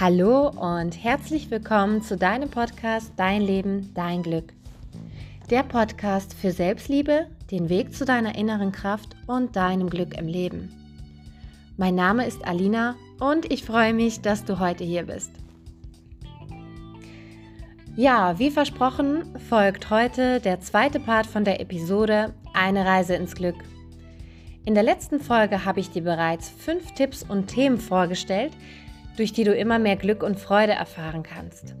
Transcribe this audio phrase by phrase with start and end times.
[0.00, 4.52] Hallo und herzlich willkommen zu deinem Podcast Dein Leben, dein Glück.
[5.50, 10.72] Der Podcast für Selbstliebe, den Weg zu deiner inneren Kraft und deinem Glück im Leben.
[11.78, 15.32] Mein Name ist Alina und ich freue mich, dass du heute hier bist.
[17.96, 23.56] Ja, wie versprochen, folgt heute der zweite Part von der Episode Eine Reise ins Glück.
[24.64, 28.52] In der letzten Folge habe ich dir bereits fünf Tipps und Themen vorgestellt,
[29.18, 31.74] durch die du immer mehr Glück und Freude erfahren kannst.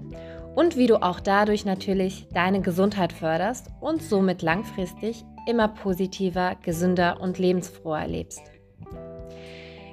[0.54, 7.20] Und wie du auch dadurch natürlich deine Gesundheit förderst und somit langfristig immer positiver, gesünder
[7.20, 8.42] und lebensfroher lebst.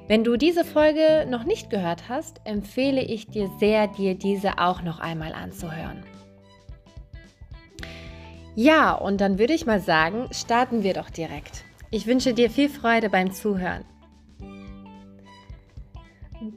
[0.07, 4.81] Wenn du diese Folge noch nicht gehört hast, empfehle ich dir sehr, dir diese auch
[4.81, 6.03] noch einmal anzuhören.
[8.55, 11.63] Ja, und dann würde ich mal sagen, starten wir doch direkt.
[11.91, 13.83] Ich wünsche dir viel Freude beim Zuhören.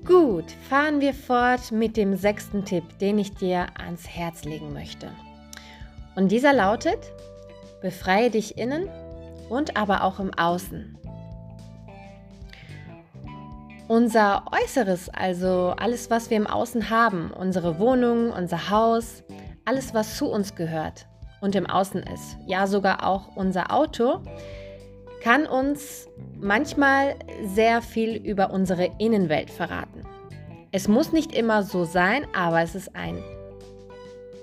[0.05, 5.09] Gut, fahren wir fort mit dem sechsten Tipp, den ich dir ans Herz legen möchte.
[6.17, 6.99] Und dieser lautet,
[7.81, 8.89] befreie dich innen
[9.49, 10.99] und aber auch im Außen.
[13.87, 19.23] Unser Äußeres, also alles, was wir im Außen haben, unsere Wohnung, unser Haus,
[19.65, 21.07] alles, was zu uns gehört
[21.41, 24.23] und im Außen ist, ja sogar auch unser Auto,
[25.23, 26.09] kann uns
[26.41, 30.03] manchmal sehr viel über unsere Innenwelt verraten.
[30.71, 33.23] Es muss nicht immer so sein, aber es ist ein,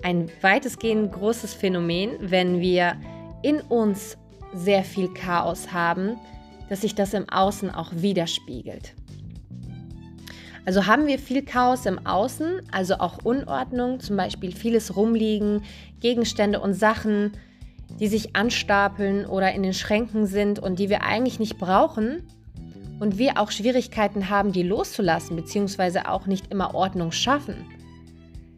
[0.04, 2.98] ein weitestgehend großes Phänomen, wenn wir
[3.44, 4.18] in uns
[4.54, 6.18] sehr viel Chaos haben,
[6.70, 8.96] dass sich das im Außen auch widerspiegelt.
[10.66, 15.62] Also haben wir viel Chaos im Außen, also auch Unordnung, zum Beispiel vieles rumliegen,
[16.00, 17.34] Gegenstände und Sachen,
[18.00, 22.28] die sich anstapeln oder in den Schränken sind und die wir eigentlich nicht brauchen
[23.00, 27.66] und wir auch Schwierigkeiten haben, die loszulassen, beziehungsweise auch nicht immer Ordnung schaffen,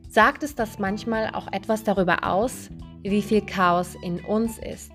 [0.10, 2.70] sagt es das manchmal auch etwas darüber aus,
[3.04, 4.92] wie viel Chaos in uns ist.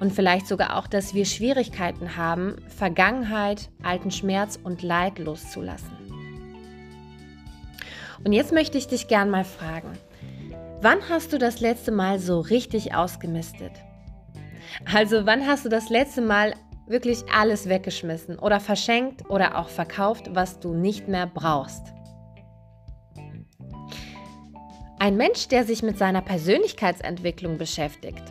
[0.00, 5.90] Und vielleicht sogar auch, dass wir Schwierigkeiten haben, Vergangenheit, alten Schmerz und Leid loszulassen.
[8.24, 9.90] Und jetzt möchte ich dich gern mal fragen,
[10.80, 13.72] Wann hast du das letzte Mal so richtig ausgemistet?
[14.84, 16.54] Also wann hast du das letzte Mal
[16.86, 21.82] wirklich alles weggeschmissen oder verschenkt oder auch verkauft, was du nicht mehr brauchst?
[25.00, 28.22] Ein Mensch, der sich mit seiner Persönlichkeitsentwicklung beschäftigt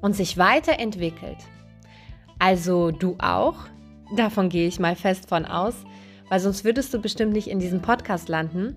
[0.00, 1.38] und sich weiterentwickelt,
[2.40, 3.54] also du auch,
[4.16, 5.76] davon gehe ich mal fest von aus,
[6.28, 8.76] weil sonst würdest du bestimmt nicht in diesem Podcast landen,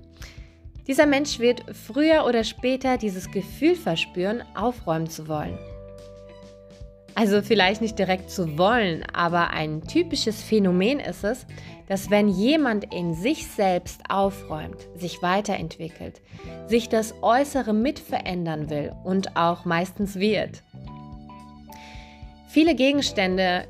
[0.90, 5.56] dieser Mensch wird früher oder später dieses Gefühl verspüren, aufräumen zu wollen.
[7.14, 11.46] Also vielleicht nicht direkt zu wollen, aber ein typisches Phänomen ist es,
[11.88, 16.22] dass wenn jemand in sich selbst aufräumt, sich weiterentwickelt,
[16.66, 20.64] sich das Äußere mitverändern will und auch meistens wird.
[22.48, 23.68] Viele Gegenstände,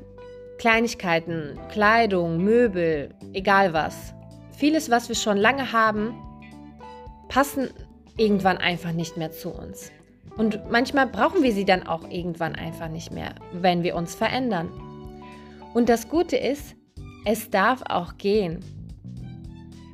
[0.56, 4.14] Kleinigkeiten, Kleidung, Möbel, egal was,
[4.56, 6.14] vieles, was wir schon lange haben,
[7.30, 7.70] passen
[8.16, 9.90] irgendwann einfach nicht mehr zu uns.
[10.36, 14.68] Und manchmal brauchen wir sie dann auch irgendwann einfach nicht mehr, wenn wir uns verändern.
[15.72, 16.74] Und das Gute ist,
[17.24, 18.60] es darf auch gehen.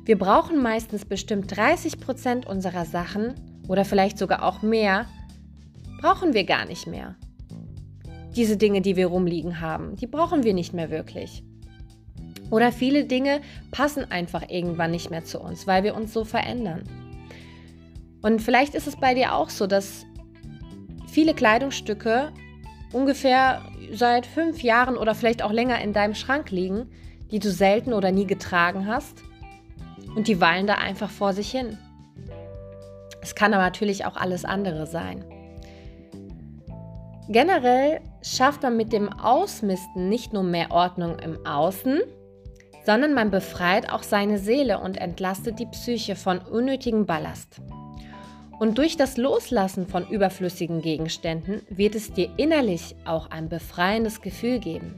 [0.03, 3.35] Wir brauchen meistens bestimmt 30 Prozent unserer Sachen
[3.67, 5.05] oder vielleicht sogar auch mehr,
[6.01, 7.15] brauchen wir gar nicht mehr.
[8.35, 11.43] Diese Dinge, die wir rumliegen haben, die brauchen wir nicht mehr wirklich.
[12.49, 16.83] Oder viele Dinge passen einfach irgendwann nicht mehr zu uns, weil wir uns so verändern.
[18.21, 20.05] Und vielleicht ist es bei dir auch so, dass
[21.07, 22.31] viele Kleidungsstücke
[22.93, 23.61] ungefähr
[23.91, 26.89] seit fünf Jahren oder vielleicht auch länger in deinem Schrank liegen,
[27.31, 29.23] die du selten oder nie getragen hast.
[30.15, 31.77] Und die wallen da einfach vor sich hin.
[33.21, 35.25] Es kann aber natürlich auch alles andere sein.
[37.29, 41.99] Generell schafft man mit dem Ausmisten nicht nur mehr Ordnung im Außen,
[42.85, 47.59] sondern man befreit auch seine Seele und entlastet die Psyche von unnötigem Ballast.
[48.59, 54.59] Und durch das Loslassen von überflüssigen Gegenständen wird es dir innerlich auch ein befreiendes Gefühl
[54.59, 54.97] geben.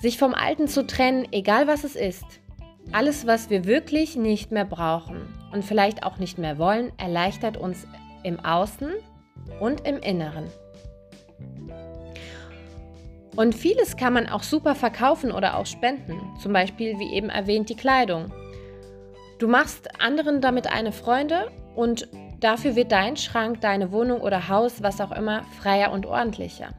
[0.00, 2.24] Sich vom Alten zu trennen, egal was es ist,
[2.92, 5.22] alles, was wir wirklich nicht mehr brauchen
[5.52, 7.86] und vielleicht auch nicht mehr wollen, erleichtert uns
[8.22, 8.90] im Außen
[9.60, 10.44] und im Inneren.
[13.34, 17.68] Und vieles kann man auch super verkaufen oder auch spenden, zum Beispiel wie eben erwähnt
[17.68, 18.30] die Kleidung.
[19.38, 22.08] Du machst anderen damit eine Freude und
[22.40, 26.70] dafür wird dein Schrank, deine Wohnung oder Haus, was auch immer, freier und ordentlicher.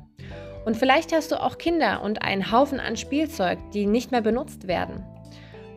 [0.65, 4.67] Und vielleicht hast du auch Kinder und einen Haufen an Spielzeug, die nicht mehr benutzt
[4.67, 5.03] werden.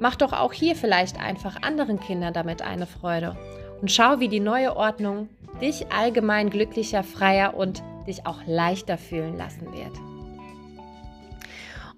[0.01, 3.37] Mach doch auch hier vielleicht einfach anderen Kindern damit eine Freude
[3.81, 5.29] und schau, wie die neue Ordnung
[5.61, 9.93] dich allgemein glücklicher, freier und dich auch leichter fühlen lassen wird.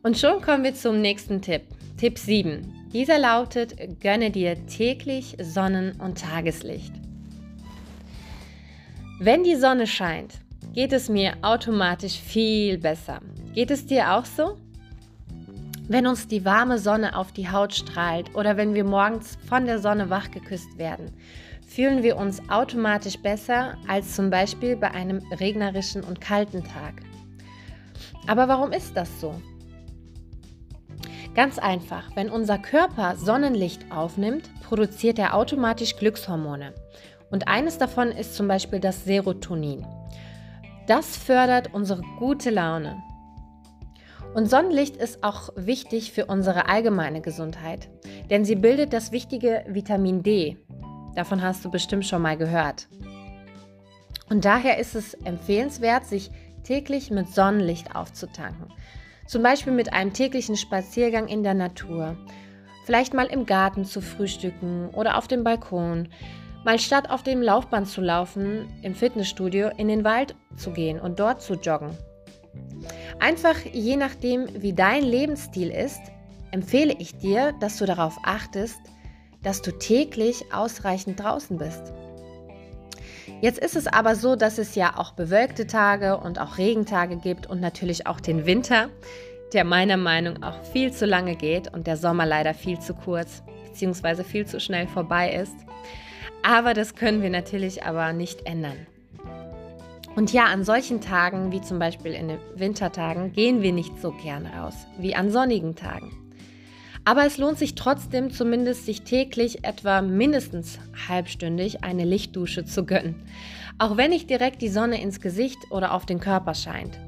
[0.02, 1.62] Und schon kommen wir zum nächsten Tipp.
[1.98, 2.79] Tipp 7.
[2.92, 6.92] Dieser lautet, gönne dir täglich Sonnen- und Tageslicht.
[9.20, 10.40] Wenn die Sonne scheint,
[10.72, 13.20] geht es mir automatisch viel besser.
[13.54, 14.56] Geht es dir auch so?
[15.86, 19.78] Wenn uns die warme Sonne auf die Haut strahlt oder wenn wir morgens von der
[19.78, 21.12] Sonne wachgeküsst werden,
[21.68, 26.94] fühlen wir uns automatisch besser als zum Beispiel bei einem regnerischen und kalten Tag.
[28.26, 29.40] Aber warum ist das so?
[31.34, 36.74] Ganz einfach, wenn unser Körper Sonnenlicht aufnimmt, produziert er automatisch Glückshormone.
[37.30, 39.86] Und eines davon ist zum Beispiel das Serotonin.
[40.88, 43.00] Das fördert unsere gute Laune.
[44.34, 47.88] Und Sonnenlicht ist auch wichtig für unsere allgemeine Gesundheit,
[48.28, 50.56] denn sie bildet das wichtige Vitamin D.
[51.14, 52.88] Davon hast du bestimmt schon mal gehört.
[54.28, 56.30] Und daher ist es empfehlenswert, sich
[56.62, 58.72] täglich mit Sonnenlicht aufzutanken.
[59.30, 62.16] Zum Beispiel mit einem täglichen Spaziergang in der Natur.
[62.84, 66.08] Vielleicht mal im Garten zu frühstücken oder auf dem Balkon.
[66.64, 71.20] Mal statt auf dem Laufband zu laufen, im Fitnessstudio in den Wald zu gehen und
[71.20, 71.96] dort zu joggen.
[73.20, 76.00] Einfach je nachdem, wie dein Lebensstil ist,
[76.50, 78.80] empfehle ich dir, dass du darauf achtest,
[79.44, 81.92] dass du täglich ausreichend draußen bist.
[83.40, 87.46] Jetzt ist es aber so, dass es ja auch bewölkte Tage und auch Regentage gibt
[87.46, 88.90] und natürlich auch den Winter,
[89.54, 92.94] der meiner Meinung nach auch viel zu lange geht und der Sommer leider viel zu
[92.94, 94.24] kurz bzw.
[94.24, 95.54] viel zu schnell vorbei ist.
[96.42, 98.86] Aber das können wir natürlich aber nicht ändern.
[100.16, 104.10] Und ja, an solchen Tagen, wie zum Beispiel in den Wintertagen, gehen wir nicht so
[104.10, 106.19] gern raus wie an sonnigen Tagen.
[107.04, 113.14] Aber es lohnt sich trotzdem zumindest, sich täglich etwa mindestens halbstündig eine Lichtdusche zu gönnen.
[113.78, 116.98] Auch wenn nicht direkt die Sonne ins Gesicht oder auf den Körper scheint.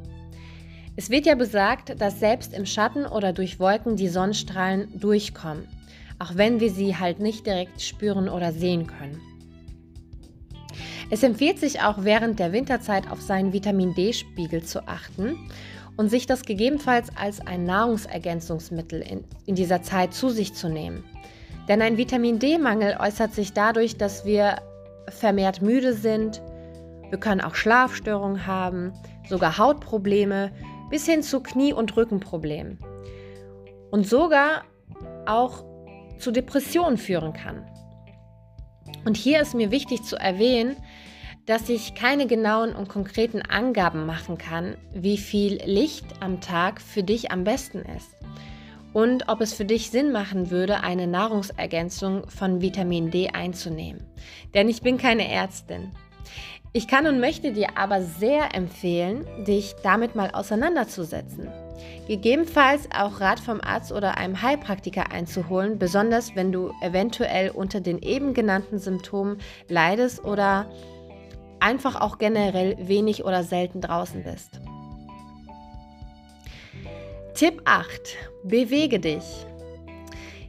[0.97, 5.67] Es wird ja besagt, dass selbst im Schatten oder durch Wolken die Sonnenstrahlen durchkommen,
[6.19, 9.21] auch wenn wir sie halt nicht direkt spüren oder sehen können.
[11.11, 15.37] Es empfiehlt sich auch während der Winterzeit auf seinen Vitamin D-Spiegel zu achten
[15.97, 21.05] und sich das gegebenenfalls als ein Nahrungsergänzungsmittel in, in dieser Zeit zu sich zu nehmen.
[21.69, 24.57] Denn ein Vitamin D-Mangel äußert sich dadurch, dass wir
[25.09, 26.43] vermehrt müde sind,
[27.11, 28.93] wir können auch Schlafstörungen haben,
[29.29, 30.51] sogar Hautprobleme
[30.89, 32.79] bis hin zu Knie- und Rückenproblemen.
[33.91, 34.65] Und sogar
[35.27, 35.63] auch
[36.19, 37.67] zu Depressionen führen kann.
[39.05, 40.77] Und hier ist mir wichtig zu erwähnen,
[41.47, 47.03] dass ich keine genauen und konkreten Angaben machen kann, wie viel Licht am Tag für
[47.03, 48.17] dich am besten ist
[48.93, 54.07] und ob es für dich Sinn machen würde, eine Nahrungsergänzung von Vitamin D einzunehmen.
[54.55, 55.93] Denn ich bin keine Ärztin.
[56.75, 61.49] Ich kann und möchte dir aber sehr empfehlen, dich damit mal auseinanderzusetzen.
[62.09, 67.99] Gegebenenfalls auch Rat vom Arzt oder einem Heilpraktiker einzuholen, besonders wenn du eventuell unter den
[68.01, 70.67] eben genannten Symptomen leidest oder
[71.63, 74.61] einfach auch generell wenig oder selten draußen bist.
[77.35, 77.89] Tipp 8.
[78.45, 79.47] Bewege dich.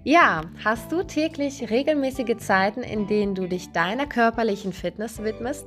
[0.03, 5.65] Ja, hast du täglich regelmäßige Zeiten, in denen du dich deiner körperlichen Fitness widmest?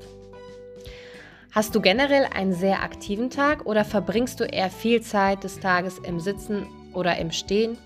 [1.52, 5.98] Hast du generell einen sehr aktiven Tag oder verbringst du eher viel Zeit des Tages
[6.00, 7.78] im Sitzen oder im Stehen?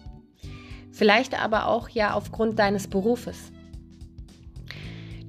[0.91, 3.53] Vielleicht aber auch ja aufgrund deines Berufes.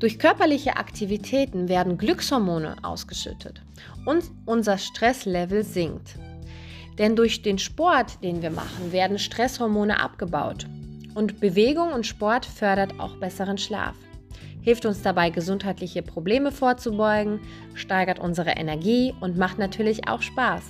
[0.02, 3.62] Durch körperliche Aktivitäten werden Glückshormone ausgeschüttet
[4.06, 6.16] und unser Stresslevel sinkt.
[6.98, 10.68] Denn durch den Sport, den wir machen, werden Stresshormone abgebaut.
[11.16, 13.96] Und Bewegung und Sport fördert auch besseren Schlaf
[14.62, 17.40] hilft uns dabei, gesundheitliche Probleme vorzubeugen,
[17.74, 20.64] steigert unsere Energie und macht natürlich auch Spaß,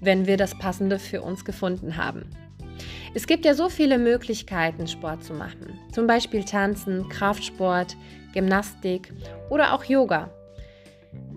[0.00, 2.24] wenn wir das Passende für uns gefunden haben.
[3.14, 5.78] Es gibt ja so viele Möglichkeiten, Sport zu machen.
[5.92, 7.96] Zum Beispiel Tanzen, Kraftsport,
[8.34, 9.12] Gymnastik
[9.48, 10.30] oder auch Yoga.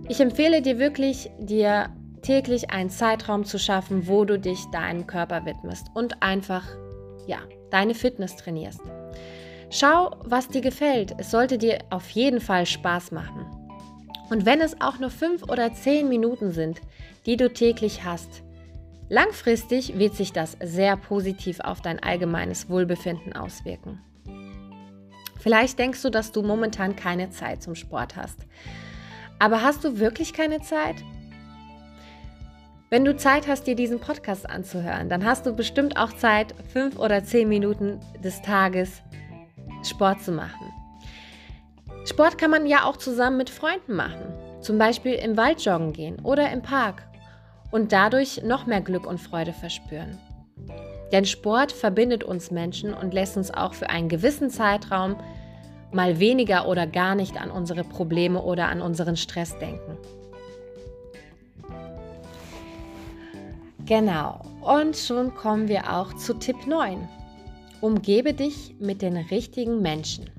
[0.10, 1.90] Ich empfehle dir wirklich, dir
[2.22, 6.66] täglich einen Zeitraum zu schaffen, wo du dich deinem Körper widmest und einfach,
[7.28, 7.40] ja,
[7.72, 8.82] deine Fitness trainierst.
[9.70, 11.16] Schau, was dir gefällt.
[11.18, 13.46] Es sollte dir auf jeden Fall Spaß machen.
[14.30, 16.82] Und wenn es auch nur fünf oder zehn Minuten sind,
[17.26, 18.44] die du täglich hast,
[19.10, 24.02] langfristig wird sich das sehr positiv auf dein allgemeines Wohlbefinden auswirken.
[25.48, 28.38] Vielleicht denkst du, dass du momentan keine Zeit zum Sport hast.
[29.40, 30.98] Aber hast du wirklich keine Zeit?
[32.90, 37.00] Wenn du Zeit hast, dir diesen Podcast anzuhören, dann hast du bestimmt auch Zeit, fünf
[37.00, 39.02] oder zehn Minuten des Tages
[39.84, 40.70] Sport zu machen.
[42.04, 46.20] Sport kann man ja auch zusammen mit Freunden machen, zum Beispiel im Wald joggen gehen
[46.26, 47.08] oder im Park
[47.72, 50.20] und dadurch noch mehr Glück und Freude verspüren.
[51.14, 55.16] Denn Sport verbindet uns Menschen und lässt uns auch für einen gewissen Zeitraum
[55.92, 59.98] mal weniger oder gar nicht an unsere Probleme oder an unseren Stress denken.
[63.86, 67.08] Genau, und schon kommen wir auch zu Tipp 9.
[67.80, 70.30] Umgebe dich mit den richtigen Menschen.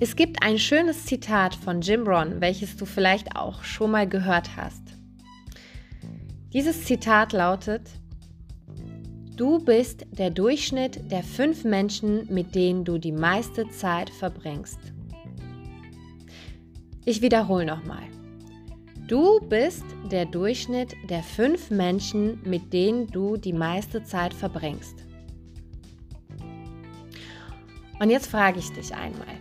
[0.00, 4.56] Es gibt ein schönes Zitat von Jim Ron, welches du vielleicht auch schon mal gehört
[4.56, 4.82] hast.
[6.52, 7.88] Dieses Zitat lautet,
[9.36, 14.78] Du bist der Durchschnitt der fünf Menschen, mit denen du die meiste Zeit verbringst.
[17.04, 18.04] Ich wiederhole nochmal.
[19.08, 25.04] Du bist der Durchschnitt der fünf Menschen, mit denen du die meiste Zeit verbringst.
[27.98, 29.34] Und jetzt frage ich dich einmal.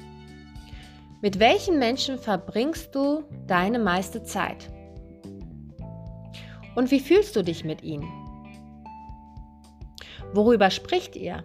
[1.22, 4.72] Mit welchen Menschen verbringst du deine meiste Zeit?
[6.74, 8.23] Und wie fühlst du dich mit ihnen?
[10.34, 11.44] Worüber spricht ihr?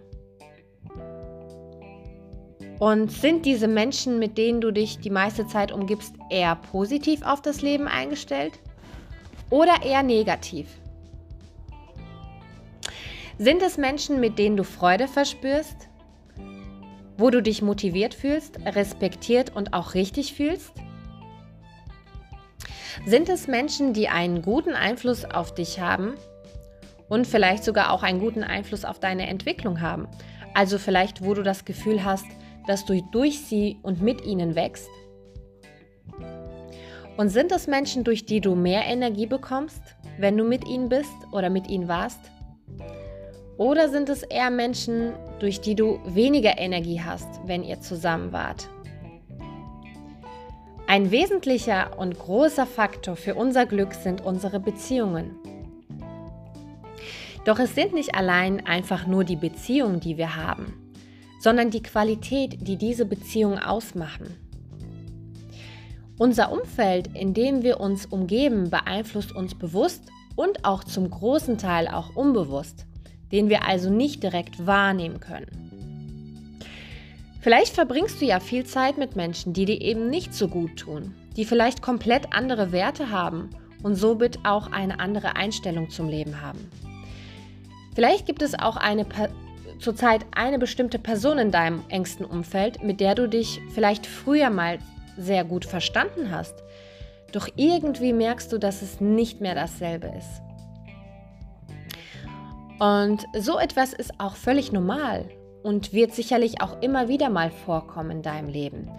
[2.79, 7.41] Und sind diese Menschen, mit denen du dich die meiste Zeit umgibst, eher positiv auf
[7.41, 8.53] das Leben eingestellt
[9.49, 10.67] oder eher negativ?
[13.37, 15.87] Sind es Menschen, mit denen du Freude verspürst,
[17.17, 20.71] wo du dich motiviert fühlst, respektiert und auch richtig fühlst?
[23.05, 26.15] Sind es Menschen, die einen guten Einfluss auf dich haben
[27.09, 30.07] und vielleicht sogar auch einen guten Einfluss auf deine Entwicklung haben?
[30.53, 32.25] Also vielleicht, wo du das Gefühl hast,
[32.67, 34.89] dass du durch sie und mit ihnen wächst?
[37.17, 39.81] Und sind es Menschen, durch die du mehr Energie bekommst,
[40.17, 42.19] wenn du mit ihnen bist oder mit ihnen warst?
[43.57, 48.69] Oder sind es eher Menschen, durch die du weniger Energie hast, wenn ihr zusammen wart?
[50.87, 55.35] Ein wesentlicher und großer Faktor für unser Glück sind unsere Beziehungen.
[57.45, 60.73] Doch es sind nicht allein einfach nur die Beziehungen, die wir haben
[61.39, 64.35] sondern die Qualität, die diese Beziehungen ausmachen.
[66.17, 70.03] Unser Umfeld, in dem wir uns umgeben, beeinflusst uns bewusst
[70.35, 72.85] und auch zum großen Teil auch unbewusst,
[73.31, 75.47] den wir also nicht direkt wahrnehmen können.
[77.39, 81.15] Vielleicht verbringst du ja viel Zeit mit Menschen, die dir eben nicht so gut tun,
[81.37, 83.49] die vielleicht komplett andere Werte haben
[83.81, 86.69] und somit auch eine andere Einstellung zum Leben haben.
[87.99, 89.05] Vielleicht gibt es auch eine
[89.79, 94.79] zurzeit eine bestimmte Person in deinem engsten Umfeld, mit der du dich vielleicht früher mal
[95.17, 96.63] sehr gut verstanden hast.
[97.33, 100.41] Doch irgendwie merkst du, dass es nicht mehr dasselbe ist.
[102.79, 105.25] Und so etwas ist auch völlig normal
[105.61, 108.89] und wird sicherlich auch immer wieder mal vorkommen in deinem Leben.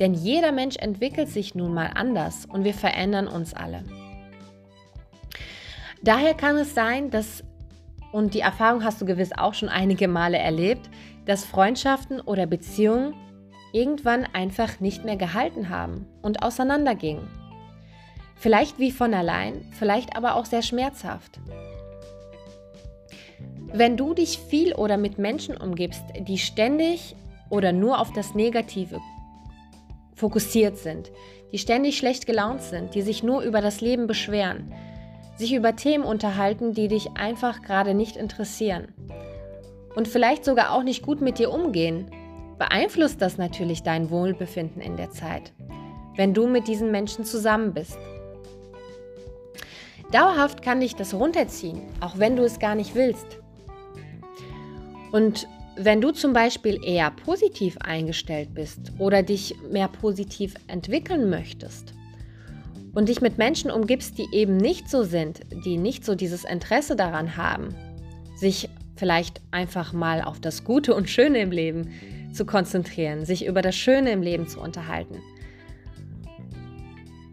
[0.00, 3.84] Denn jeder Mensch entwickelt sich nun mal anders und wir verändern uns alle.
[6.02, 7.42] Daher kann es sein, dass
[8.12, 10.90] und die Erfahrung hast du gewiss auch schon einige Male erlebt,
[11.26, 13.14] dass Freundschaften oder Beziehungen
[13.72, 17.28] irgendwann einfach nicht mehr gehalten haben und auseinandergingen.
[18.36, 21.38] Vielleicht wie von allein, vielleicht aber auch sehr schmerzhaft.
[23.72, 27.14] Wenn du dich viel oder mit Menschen umgibst, die ständig
[27.50, 28.98] oder nur auf das Negative
[30.14, 31.10] fokussiert sind,
[31.52, 34.72] die ständig schlecht gelaunt sind, die sich nur über das Leben beschweren,
[35.40, 38.88] sich über Themen unterhalten, die dich einfach gerade nicht interessieren
[39.96, 42.10] und vielleicht sogar auch nicht gut mit dir umgehen,
[42.58, 45.52] beeinflusst das natürlich dein Wohlbefinden in der Zeit,
[46.14, 47.98] wenn du mit diesen Menschen zusammen bist.
[50.12, 53.38] Dauerhaft kann dich das runterziehen, auch wenn du es gar nicht willst.
[55.12, 61.94] Und wenn du zum Beispiel eher positiv eingestellt bist oder dich mehr positiv entwickeln möchtest,
[62.94, 66.96] und dich mit Menschen umgibst, die eben nicht so sind, die nicht so dieses Interesse
[66.96, 67.74] daran haben,
[68.36, 71.90] sich vielleicht einfach mal auf das Gute und Schöne im Leben
[72.32, 75.20] zu konzentrieren, sich über das Schöne im Leben zu unterhalten,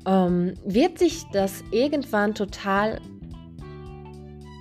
[0.05, 3.01] ähm, wird dich das irgendwann total,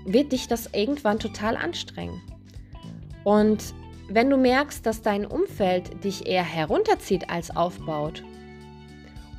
[0.05, 2.21] wird dich das irgendwann total anstrengen.
[3.25, 3.75] Und
[4.09, 8.23] wenn du merkst, dass dein Umfeld dich eher herunterzieht als aufbaut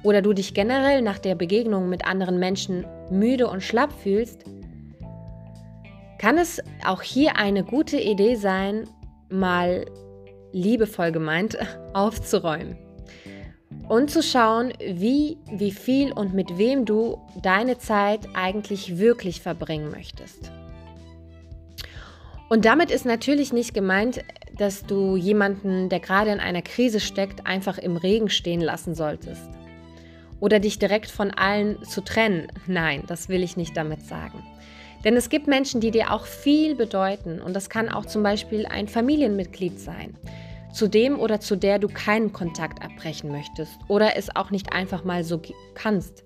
[0.07, 4.45] oder du dich generell nach der Begegnung mit anderen Menschen müde und schlapp fühlst,
[6.17, 8.87] kann es auch hier eine gute Idee sein,
[9.29, 9.83] mal
[10.53, 11.57] liebevoll gemeint
[11.93, 12.77] aufzuräumen.
[13.89, 19.91] Und zu schauen, wie, wie viel und mit wem du deine Zeit eigentlich wirklich verbringen
[19.91, 20.53] möchtest.
[22.47, 24.23] Und damit ist natürlich nicht gemeint,
[24.57, 29.56] dass du jemanden, der gerade in einer Krise steckt, einfach im Regen stehen lassen solltest.
[30.39, 32.47] Oder dich direkt von allen zu trennen.
[32.67, 34.43] Nein, das will ich nicht damit sagen.
[35.03, 37.41] Denn es gibt Menschen, die dir auch viel bedeuten.
[37.41, 40.15] Und das kann auch zum Beispiel ein Familienmitglied sein,
[40.73, 45.03] zu dem oder zu der du keinen Kontakt abbrechen möchtest oder es auch nicht einfach
[45.03, 45.41] mal so
[45.75, 46.23] kannst.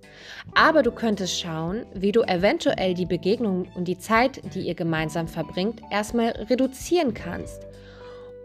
[0.56, 5.28] Aber du könntest schauen, wie du eventuell die Begegnung und die Zeit, die ihr gemeinsam
[5.28, 7.68] verbringt, erstmal reduzieren kannst.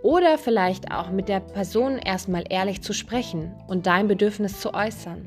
[0.02, 5.26] Oder vielleicht auch mit der Person erstmal ehrlich zu sprechen und dein Bedürfnis zu äußern.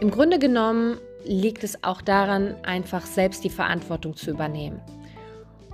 [0.00, 4.80] Im Grunde genommen liegt es auch daran, einfach selbst die Verantwortung zu übernehmen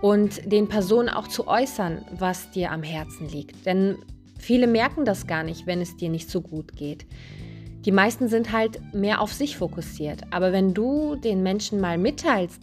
[0.03, 3.67] und den Personen auch zu äußern, was dir am Herzen liegt.
[3.67, 3.97] Denn
[4.39, 7.07] viele merken das gar nicht, wenn es dir nicht so gut geht.
[7.85, 10.23] Die meisten sind halt mehr auf sich fokussiert.
[10.31, 12.63] Aber wenn du den Menschen mal mitteilst,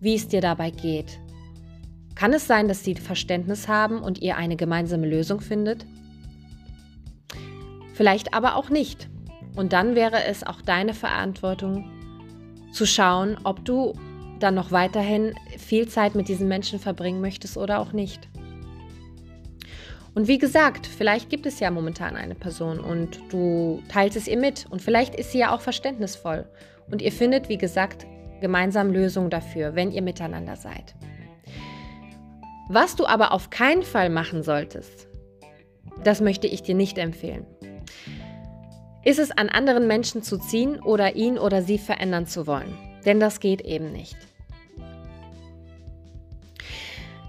[0.00, 1.18] wie es dir dabei geht,
[2.14, 5.84] kann es sein, dass sie Verständnis haben und ihr eine gemeinsame Lösung findet?
[7.94, 9.08] Vielleicht aber auch nicht.
[9.56, 11.90] Und dann wäre es auch deine Verantwortung
[12.72, 13.94] zu schauen, ob du
[14.40, 18.28] dann noch weiterhin viel Zeit mit diesen Menschen verbringen möchtest oder auch nicht.
[20.14, 24.38] Und wie gesagt, vielleicht gibt es ja momentan eine Person und du teilst es ihr
[24.38, 26.46] mit und vielleicht ist sie ja auch verständnisvoll
[26.90, 28.06] und ihr findet, wie gesagt,
[28.40, 30.94] gemeinsam Lösungen dafür, wenn ihr miteinander seid.
[32.68, 35.08] Was du aber auf keinen Fall machen solltest,
[36.04, 37.46] das möchte ich dir nicht empfehlen,
[39.04, 42.76] ist es an anderen Menschen zu ziehen oder ihn oder sie verändern zu wollen.
[43.04, 44.16] Denn das geht eben nicht.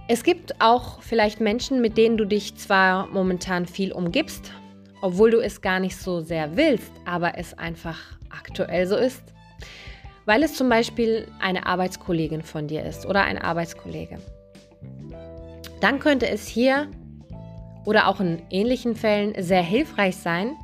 [0.07, 4.51] Es gibt auch vielleicht Menschen, mit denen du dich zwar momentan viel umgibst,
[5.01, 9.23] obwohl du es gar nicht so sehr willst, aber es einfach aktuell so ist,
[10.25, 14.19] weil es zum Beispiel eine Arbeitskollegin von dir ist oder ein Arbeitskollege.
[15.81, 16.87] Dann könnte es hier
[17.85, 20.55] oder auch in ähnlichen Fällen sehr hilfreich sein,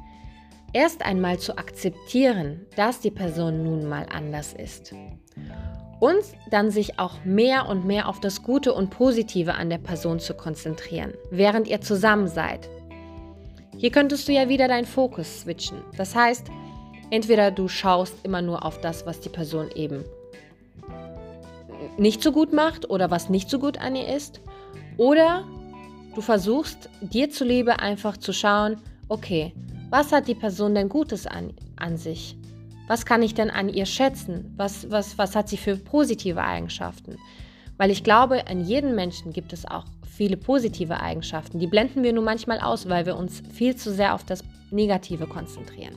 [0.73, 4.93] erst einmal zu akzeptieren, dass die Person nun mal anders ist.
[5.99, 10.19] Und dann sich auch mehr und mehr auf das Gute und Positive an der Person
[10.19, 12.69] zu konzentrieren, während ihr zusammen seid.
[13.77, 15.77] Hier könntest du ja wieder deinen Fokus switchen.
[15.97, 16.47] Das heißt,
[17.11, 20.03] entweder du schaust immer nur auf das, was die Person eben
[21.97, 24.39] nicht so gut macht oder was nicht so gut an ihr ist,
[24.97, 25.45] oder
[26.15, 29.53] du versuchst dir zuliebe einfach zu schauen, okay,
[29.91, 32.37] was hat die Person denn Gutes an, an sich?
[32.87, 34.53] Was kann ich denn an ihr schätzen?
[34.55, 37.17] Was, was, was hat sie für positive Eigenschaften?
[37.77, 41.59] Weil ich glaube, in jedem Menschen gibt es auch viele positive Eigenschaften.
[41.59, 45.27] Die blenden wir nur manchmal aus, weil wir uns viel zu sehr auf das Negative
[45.27, 45.95] konzentrieren.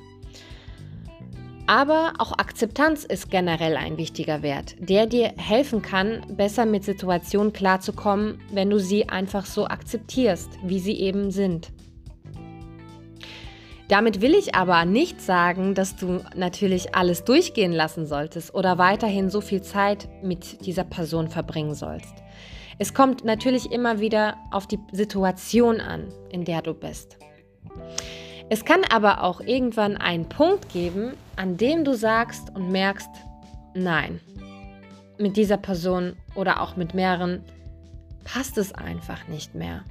[1.68, 7.52] Aber auch Akzeptanz ist generell ein wichtiger Wert, der dir helfen kann, besser mit Situationen
[7.52, 11.70] klarzukommen, wenn du sie einfach so akzeptierst, wie sie eben sind.
[13.88, 19.28] Damit will ich aber nicht sagen, dass du natürlich alles durchgehen lassen solltest oder weiterhin
[19.28, 22.14] so viel Zeit mit dieser Person verbringen sollst.
[22.78, 27.18] Es kommt natürlich immer wieder auf die Situation an, in der du bist.
[28.48, 33.08] Es kann aber auch irgendwann einen Punkt geben, an dem du sagst und merkst,
[33.74, 34.20] nein,
[35.18, 37.44] mit dieser Person oder auch mit mehreren
[38.24, 39.84] passt es einfach nicht mehr.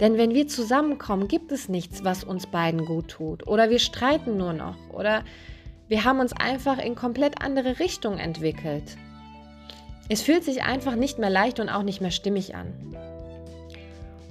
[0.00, 3.46] Denn wenn wir zusammenkommen, gibt es nichts, was uns beiden gut tut.
[3.46, 4.76] Oder wir streiten nur noch.
[4.92, 5.24] Oder
[5.88, 8.96] wir haben uns einfach in komplett andere Richtung entwickelt.
[10.08, 12.72] Es fühlt sich einfach nicht mehr leicht und auch nicht mehr stimmig an.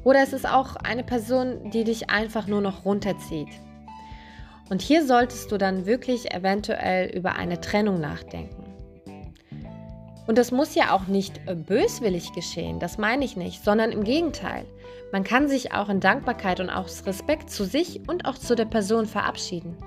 [0.03, 3.49] Oder es ist auch eine Person, die dich einfach nur noch runterzieht.
[4.69, 8.63] Und hier solltest du dann wirklich eventuell über eine Trennung nachdenken.
[10.27, 14.65] Und das muss ja auch nicht böswillig geschehen, das meine ich nicht, sondern im Gegenteil.
[15.11, 18.65] Man kann sich auch in Dankbarkeit und aus Respekt zu sich und auch zu der
[18.65, 19.77] Person verabschieden.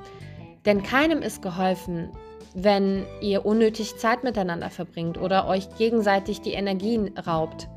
[0.65, 2.11] Denn keinem ist geholfen,
[2.55, 7.69] wenn ihr unnötig Zeit miteinander verbringt oder euch gegenseitig die Energien raubt.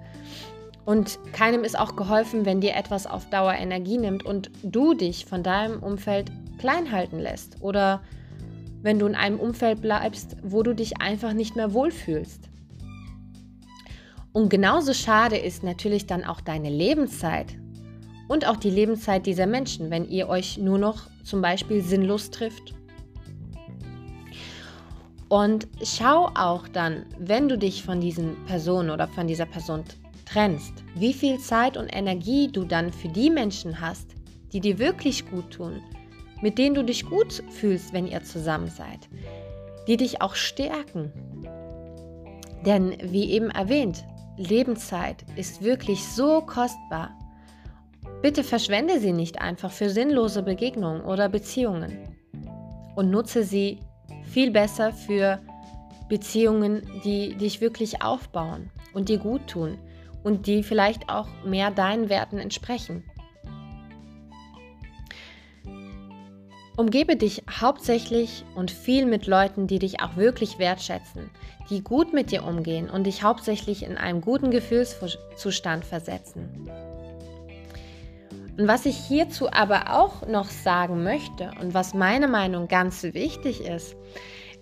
[0.86, 5.26] Und keinem ist auch geholfen, wenn dir etwas auf Dauer Energie nimmt und du dich
[5.26, 8.02] von deinem Umfeld klein halten lässt oder
[8.82, 12.50] wenn du in einem Umfeld bleibst, wo du dich einfach nicht mehr wohlfühlst.
[14.34, 17.56] Und genauso schade ist natürlich dann auch deine Lebenszeit
[18.28, 22.74] und auch die Lebenszeit dieser Menschen, wenn ihr euch nur noch zum Beispiel sinnlos trifft.
[25.30, 29.84] Und schau auch dann, wenn du dich von diesen Personen oder von dieser Person
[30.26, 34.16] trennst, wie viel Zeit und Energie du dann für die Menschen hast,
[34.52, 35.82] die dir wirklich gut tun,
[36.42, 39.10] mit denen du dich gut fühlst, wenn ihr zusammen seid,
[39.88, 41.12] die dich auch stärken.
[42.66, 44.04] Denn wie eben erwähnt,
[44.38, 47.18] Lebenszeit ist wirklich so kostbar.
[48.22, 52.18] Bitte verschwende sie nicht einfach für sinnlose Begegnungen oder Beziehungen
[52.96, 53.80] und nutze sie
[54.24, 55.40] viel besser für
[56.10, 59.78] Beziehungen, die dich wirklich aufbauen und dir gut tun
[60.24, 63.04] und die vielleicht auch mehr deinen Werten entsprechen.
[66.76, 71.30] Umgebe dich hauptsächlich und viel mit Leuten, die dich auch wirklich wertschätzen,
[71.70, 76.70] die gut mit dir umgehen und dich hauptsächlich in einen guten Gefühlszustand versetzen.
[78.58, 83.66] Und was ich hierzu aber auch noch sagen möchte und was meiner Meinung ganz wichtig
[83.66, 83.96] ist,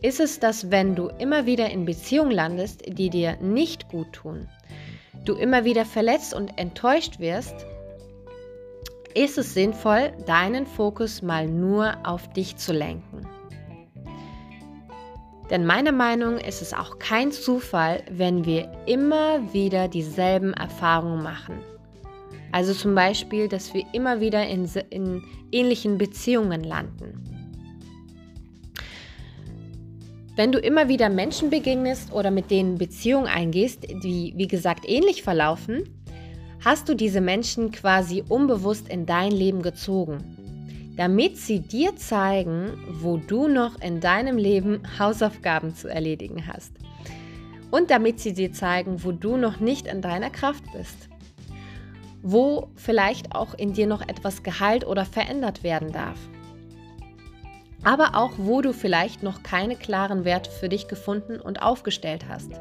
[0.02, 4.48] ist es, dass wenn du immer wieder in Beziehungen landest, die dir nicht gut tun,
[5.26, 7.66] du immer wieder verletzt und enttäuscht wirst,
[9.14, 13.28] ist es sinnvoll, deinen Fokus mal nur auf dich zu lenken.
[15.52, 21.60] Denn meiner Meinung ist es auch kein Zufall, wenn wir immer wieder dieselben Erfahrungen machen.
[22.54, 27.32] Also zum Beispiel, dass wir immer wieder in, in ähnlichen Beziehungen landen.
[30.38, 35.22] Wenn du immer wieder Menschen begegnest oder mit denen Beziehungen eingehst, die wie gesagt ähnlich
[35.22, 35.84] verlaufen,
[36.64, 40.31] hast du diese Menschen quasi unbewusst in dein Leben gezogen,
[40.98, 46.74] damit sie dir zeigen, wo du noch in deinem Leben Hausaufgaben zu erledigen hast.
[47.72, 51.10] Und damit sie dir zeigen, wo du noch nicht in deiner Kraft bist.
[52.22, 56.20] Wo vielleicht auch in dir noch etwas geheilt oder verändert werden darf.
[57.84, 62.52] Aber auch wo du vielleicht noch keine klaren Werte für dich gefunden und aufgestellt hast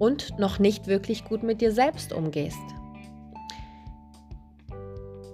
[0.00, 2.58] und noch nicht wirklich gut mit dir selbst umgehst.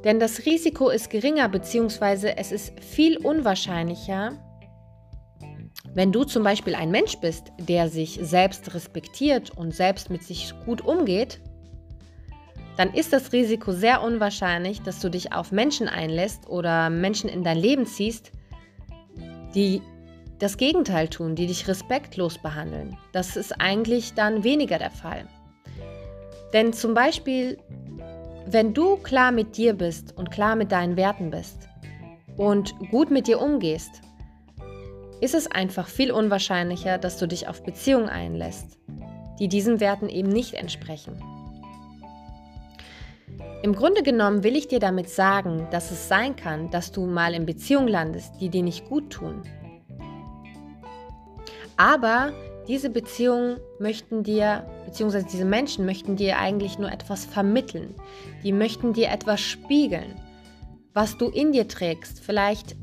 [0.07, 2.35] Denn das Risiko ist geringer bzw.
[2.37, 4.39] es ist viel unwahrscheinlicher,
[5.95, 10.55] wenn du zum Beispiel ein Mensch bist, der sich selbst respektiert und selbst mit sich
[10.65, 11.41] gut umgeht,
[12.77, 17.43] dann ist das Risiko sehr unwahrscheinlich, dass du dich auf Menschen einlässt oder Menschen in
[17.43, 18.31] dein Leben ziehst,
[19.57, 19.83] die
[20.39, 22.97] das Gegenteil tun, die dich respektlos behandeln.
[23.11, 25.27] Das ist eigentlich dann weniger der Fall.
[26.53, 27.59] Denn zum Beispiel,
[28.47, 31.69] wenn du klar mit dir bist und klar mit deinen Werten bist
[32.37, 34.03] und gut mit dir umgehst,
[35.21, 38.79] ist es einfach viel unwahrscheinlicher, dass du dich auf Beziehungen einlässt,
[39.41, 41.21] die diesen Werten eben nicht entsprechen.
[43.63, 47.35] Im Grunde genommen will ich dir damit sagen, dass es sein kann, dass du mal
[47.35, 49.43] in Beziehungen landest, die dir nicht gut tun,
[51.77, 52.33] aber
[52.69, 57.95] diese Beziehungen möchten dir, beziehungsweise diese Menschen möchten dir eigentlich nur etwas vermitteln.
[58.43, 60.17] Die möchten dir etwas spiegeln,
[60.93, 62.21] was du in dir trägst.
[62.21, 62.77] Vielleicht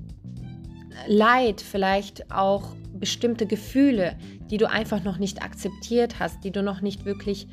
[1.07, 4.17] Leid, vielleicht auch bestimmte Gefühle,
[4.49, 7.47] die du einfach noch nicht akzeptiert hast, die du noch nicht wirklich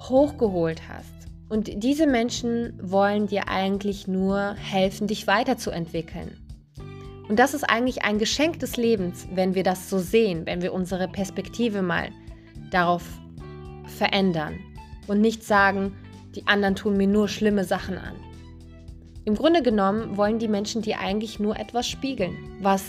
[0.00, 1.12] hochgeholt hast.
[1.48, 6.41] Und diese Menschen wollen dir eigentlich nur helfen, dich weiterzuentwickeln.
[7.28, 10.72] Und das ist eigentlich ein Geschenk des Lebens, wenn wir das so sehen, wenn wir
[10.72, 12.10] unsere Perspektive mal
[12.70, 13.04] darauf
[13.86, 14.58] verändern
[15.06, 15.96] und nicht sagen,
[16.34, 18.16] die anderen tun mir nur schlimme Sachen an.
[19.24, 22.84] Im Grunde genommen wollen die Menschen dir eigentlich nur etwas spiegeln, was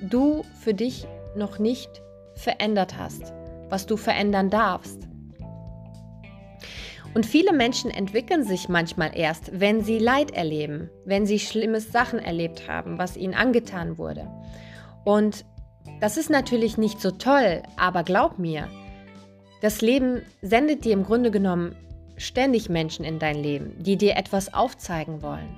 [0.00, 2.02] du für dich noch nicht
[2.34, 3.32] verändert hast,
[3.68, 5.08] was du verändern darfst.
[7.14, 12.18] Und viele Menschen entwickeln sich manchmal erst, wenn sie Leid erleben, wenn sie schlimme Sachen
[12.18, 14.28] erlebt haben, was ihnen angetan wurde.
[15.04, 15.44] Und
[16.00, 18.68] das ist natürlich nicht so toll, aber glaub mir,
[19.60, 21.76] das Leben sendet dir im Grunde genommen
[22.16, 25.56] ständig Menschen in dein Leben, die dir etwas aufzeigen wollen,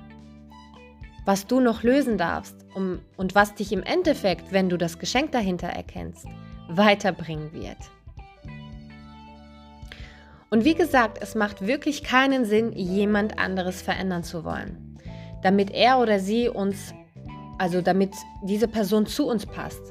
[1.25, 5.31] was du noch lösen darfst um, und was dich im Endeffekt, wenn du das Geschenk
[5.31, 6.25] dahinter erkennst,
[6.69, 7.77] weiterbringen wird.
[10.55, 14.97] Und wie gesagt, es macht wirklich keinen Sinn, jemand anderes verändern zu wollen,
[15.43, 16.93] damit er oder sie uns,
[17.57, 19.81] also damit diese Person zu uns passt,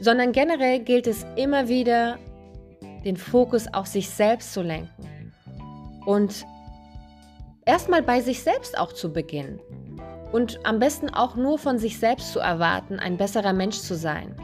[0.00, 2.18] sondern generell gilt es immer wieder,
[3.04, 5.32] den Fokus auf sich selbst zu lenken.
[6.04, 6.46] Und
[7.64, 9.58] erstmal bei sich selbst auch zu beginnen.
[10.30, 14.36] Und am besten auch nur von sich selbst zu erwarten, ein besserer Mensch zu sein.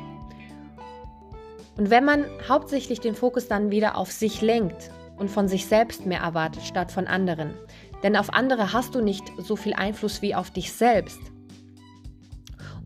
[1.76, 4.90] Und wenn man hauptsächlich den Fokus dann wieder auf sich lenkt
[5.22, 7.54] und von sich selbst mehr erwartet statt von anderen.
[8.02, 11.20] Denn auf andere hast du nicht so viel Einfluss wie auf dich selbst.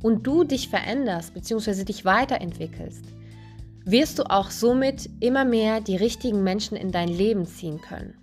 [0.03, 1.85] Und du dich veränderst bzw.
[1.85, 3.07] dich weiterentwickelst,
[3.87, 8.15] wirst du auch somit immer mehr die richtigen Menschen in dein Leben ziehen können.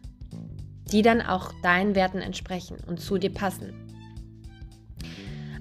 [0.91, 3.73] die dann auch deinen Werten entsprechen und zu dir passen.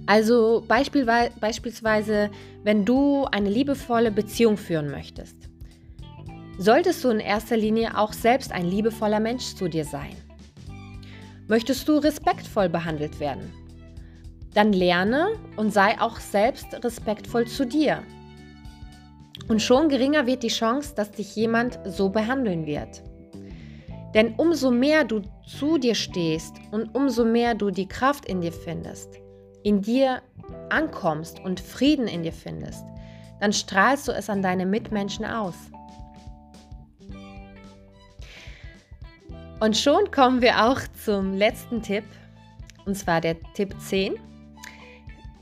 [0.07, 2.31] Also beispielsweise,
[2.65, 5.42] wenn du eine liebevolle Beziehung führen möchtest,
[6.63, 10.17] solltest du in erster Linie auch selbst ein liebevoller Mensch zu dir sein.
[11.49, 13.53] Möchtest du respektvoll behandelt werden?
[14.55, 18.03] Dann lerne und sei auch selbst respektvoll zu dir.
[19.49, 23.03] Und schon geringer wird die Chance, dass dich jemand so behandeln wird.
[24.15, 28.53] Denn umso mehr du zu dir stehst und umso mehr du die Kraft in dir
[28.53, 29.09] findest,
[29.63, 30.23] in dir
[30.69, 32.85] ankommst und Frieden in dir findest,
[33.41, 35.55] dann strahlst du es an deine Mitmenschen aus.
[39.63, 42.03] Und schon kommen wir auch zum letzten Tipp,
[42.85, 44.15] und zwar der Tipp 10.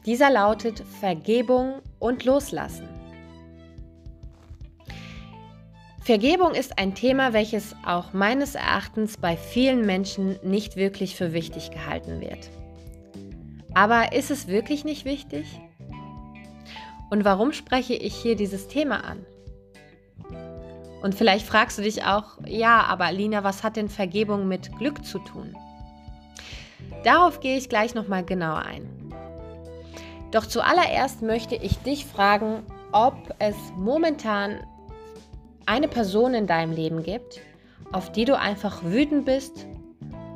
[0.04, 2.86] Dieser lautet Vergebung und Loslassen.
[6.02, 11.70] Vergebung ist ein Thema, welches auch meines Erachtens bei vielen Menschen nicht wirklich für wichtig
[11.70, 12.50] gehalten wird.
[13.72, 15.46] Aber ist es wirklich nicht wichtig?
[17.08, 19.24] Und warum spreche ich hier dieses Thema an?
[21.02, 25.04] Und vielleicht fragst du dich auch, ja, aber Lina, was hat denn Vergebung mit Glück
[25.04, 25.56] zu tun?
[27.04, 29.14] Darauf gehe ich gleich nochmal genauer ein.
[30.30, 34.60] Doch zuallererst möchte ich dich fragen, ob es momentan
[35.66, 37.40] eine Person in deinem Leben gibt,
[37.92, 39.66] auf die du einfach wütend bist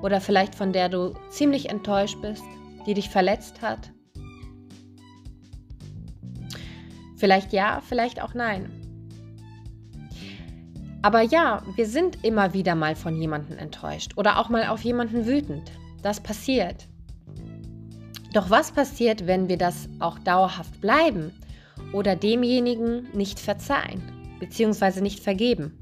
[0.02, 2.44] oder vielleicht von der du ziemlich enttäuscht bist
[2.86, 3.90] die dich verletzt hat?
[7.16, 8.70] Vielleicht ja, vielleicht auch nein.
[11.04, 15.26] Aber ja, wir sind immer wieder mal von jemandem enttäuscht oder auch mal auf jemanden
[15.26, 15.70] wütend.
[16.00, 16.88] Das passiert.
[18.32, 21.30] Doch was passiert, wenn wir das auch dauerhaft bleiben
[21.92, 24.02] oder demjenigen nicht verzeihen
[24.40, 25.02] bzw.
[25.02, 25.78] nicht vergeben?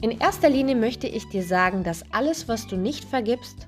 [0.00, 3.66] In erster Linie möchte ich dir sagen, dass alles, was du nicht vergibst,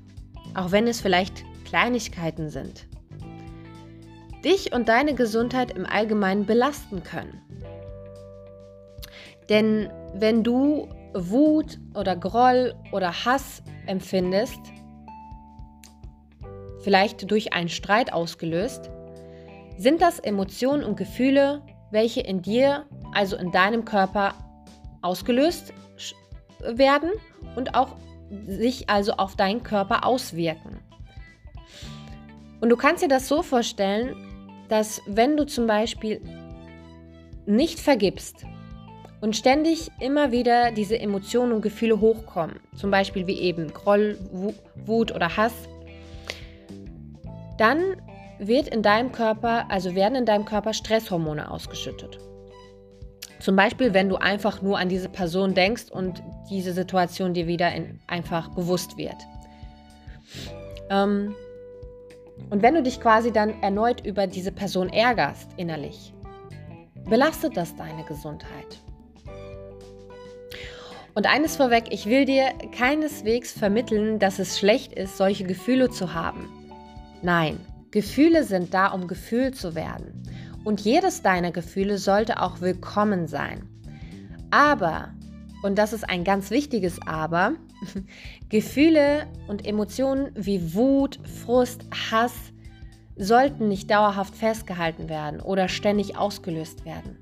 [0.55, 2.87] auch wenn es vielleicht Kleinigkeiten sind,
[4.45, 7.43] dich und deine Gesundheit im Allgemeinen belasten können.
[9.49, 14.61] Denn wenn du Wut oder Groll oder Hass empfindest,
[16.81, 18.91] vielleicht durch einen Streit ausgelöst,
[19.79, 24.35] sind das Emotionen und Gefühle, welche in dir, also in deinem Körper,
[25.03, 25.73] ausgelöst
[26.61, 27.11] werden
[27.55, 27.97] und auch
[28.49, 30.81] sich also auf deinen Körper auswirken.
[32.61, 34.17] Und du kannst dir das so vorstellen,
[34.69, 36.21] dass wenn du zum Beispiel
[37.47, 38.45] nicht vergibst
[39.20, 44.18] und ständig immer wieder diese Emotionen und Gefühle hochkommen, zum Beispiel wie eben Groll,
[44.85, 45.55] Wut oder Hass,
[47.59, 47.96] dann
[48.38, 52.18] wird in deinem Körper, also werden in deinem Körper Stresshormone ausgeschüttet.
[53.40, 57.72] Zum Beispiel, wenn du einfach nur an diese Person denkst und diese Situation dir wieder
[57.74, 59.16] in, einfach bewusst wird.
[60.90, 61.35] Ähm,
[62.50, 66.12] und wenn du dich quasi dann erneut über diese Person ärgerst innerlich,
[67.09, 68.81] belastet das deine Gesundheit.
[71.16, 76.12] Und eines vorweg, ich will dir keineswegs vermitteln, dass es schlecht ist, solche Gefühle zu
[76.12, 76.46] haben.
[77.22, 77.59] Nein,
[77.90, 80.22] Gefühle sind da, um gefühlt zu werden.
[80.62, 83.66] Und jedes deiner Gefühle sollte auch willkommen sein.
[84.50, 85.14] Aber,
[85.62, 87.55] und das ist ein ganz wichtiges Aber,
[88.50, 92.35] Gefühle und Emotionen wie Wut, Frust, Hass
[93.16, 97.16] sollten nicht dauerhaft festgehalten werden oder ständig ausgelöst werden.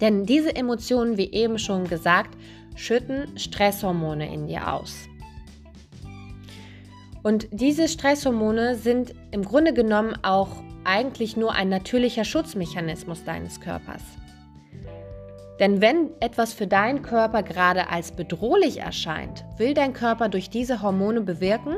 [0.00, 2.36] Denn diese Emotionen, wie eben schon gesagt,
[2.76, 4.94] schütten Stresshormone in dir aus.
[7.22, 10.48] Und diese Stresshormone sind im Grunde genommen auch
[10.84, 14.02] eigentlich nur ein natürlicher Schutzmechanismus deines Körpers.
[15.58, 20.80] Denn wenn etwas für deinen Körper gerade als bedrohlich erscheint, will dein Körper durch diese
[20.80, 21.76] Hormone bewirken,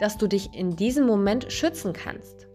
[0.00, 2.48] dass du dich in diesem Moment schützen kannst.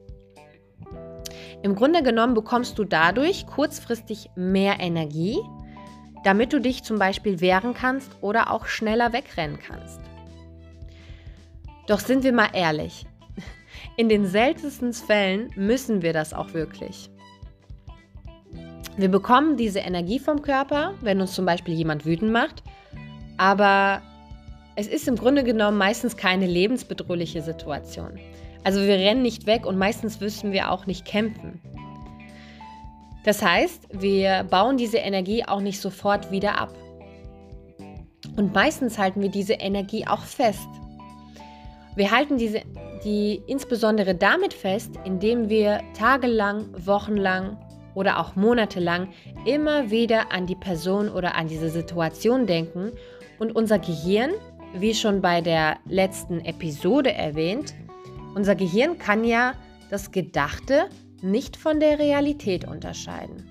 [1.63, 5.37] Im Grunde genommen bekommst du dadurch kurzfristig mehr Energie,
[6.27, 10.01] damit du dich zum Beispiel wehren kannst oder auch schneller wegrennen kannst.
[11.87, 13.05] Doch sind wir mal ehrlich,
[13.95, 17.09] in den seltensten Fällen müssen wir das auch wirklich.
[18.97, 22.61] Wir bekommen diese Energie vom Körper, wenn uns zum Beispiel jemand wütend macht,
[23.37, 24.01] aber
[24.75, 28.19] es ist im Grunde genommen meistens keine lebensbedrohliche Situation.
[28.65, 31.61] Also wir rennen nicht weg und meistens müssen wir auch nicht kämpfen.
[33.27, 36.73] Das heißt, wir bauen diese Energie auch nicht sofort wieder ab.
[38.37, 40.69] Und meistens halten wir diese Energie auch fest.
[41.97, 42.61] Wir halten diese
[43.03, 47.57] die insbesondere damit fest, indem wir tagelang, wochenlang
[47.95, 49.09] oder auch monatelang
[49.43, 52.93] immer wieder an die Person oder an diese Situation denken
[53.39, 54.31] Und unser Gehirn,
[54.73, 57.73] wie schon bei der letzten Episode erwähnt,
[58.35, 59.53] unser Gehirn kann ja
[59.89, 60.87] das Gedachte
[61.21, 63.49] nicht von der Realität unterscheiden.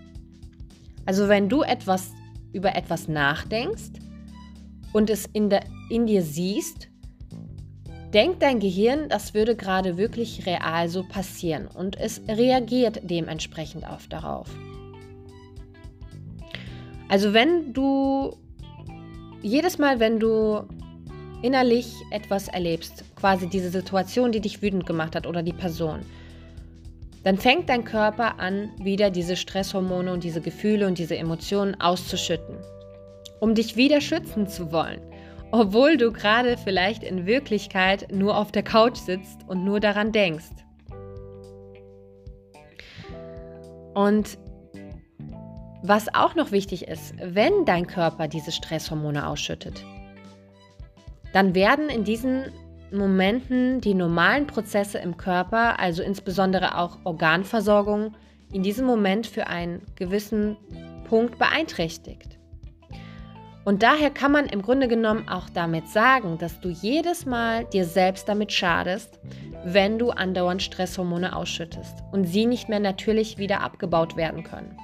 [1.05, 2.13] Also wenn du etwas
[2.53, 4.01] über etwas nachdenkst
[4.93, 6.89] und es in, der, in dir siehst,
[8.13, 14.09] denkt dein Gehirn, das würde gerade wirklich real so passieren und es reagiert dementsprechend auf
[14.09, 14.49] darauf.
[17.09, 18.37] Also wenn du
[19.43, 20.67] jedes Mal, wenn du
[21.43, 26.01] innerlich etwas erlebst, quasi diese Situation, die dich wütend gemacht hat oder die Person,
[27.27, 32.57] dann fängt dein Körper an, wieder diese Stresshormone und diese Gefühle und diese Emotionen auszuschütten,
[33.41, 35.01] um dich wieder schützen zu wollen,
[35.51, 40.53] obwohl du gerade vielleicht in Wirklichkeit nur auf der Couch sitzt und nur daran denkst.
[43.95, 44.39] Und
[45.83, 49.85] was auch noch wichtig ist, wenn dein Körper diese Stresshormone ausschüttet,
[51.33, 52.53] dann werden in diesen
[52.93, 58.15] Momenten die normalen Prozesse im Körper, also insbesondere auch Organversorgung,
[58.53, 60.57] in diesem Moment für einen gewissen
[61.09, 62.39] Punkt beeinträchtigt.
[63.65, 67.85] Und daher kann man im Grunde genommen auch damit sagen, dass du jedes Mal dir
[67.85, 69.19] selbst damit schadest,
[69.65, 74.77] wenn du andauernd Stresshormone ausschüttest und sie nicht mehr natürlich wieder abgebaut werden können.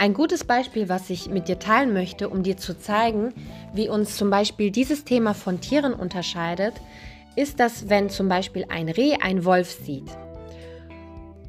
[0.00, 3.34] Ein gutes Beispiel, was ich mit dir teilen möchte, um dir zu zeigen,
[3.74, 6.72] wie uns zum Beispiel dieses Thema von Tieren unterscheidet,
[7.36, 10.08] ist, dass wenn zum Beispiel ein Reh einen Wolf sieht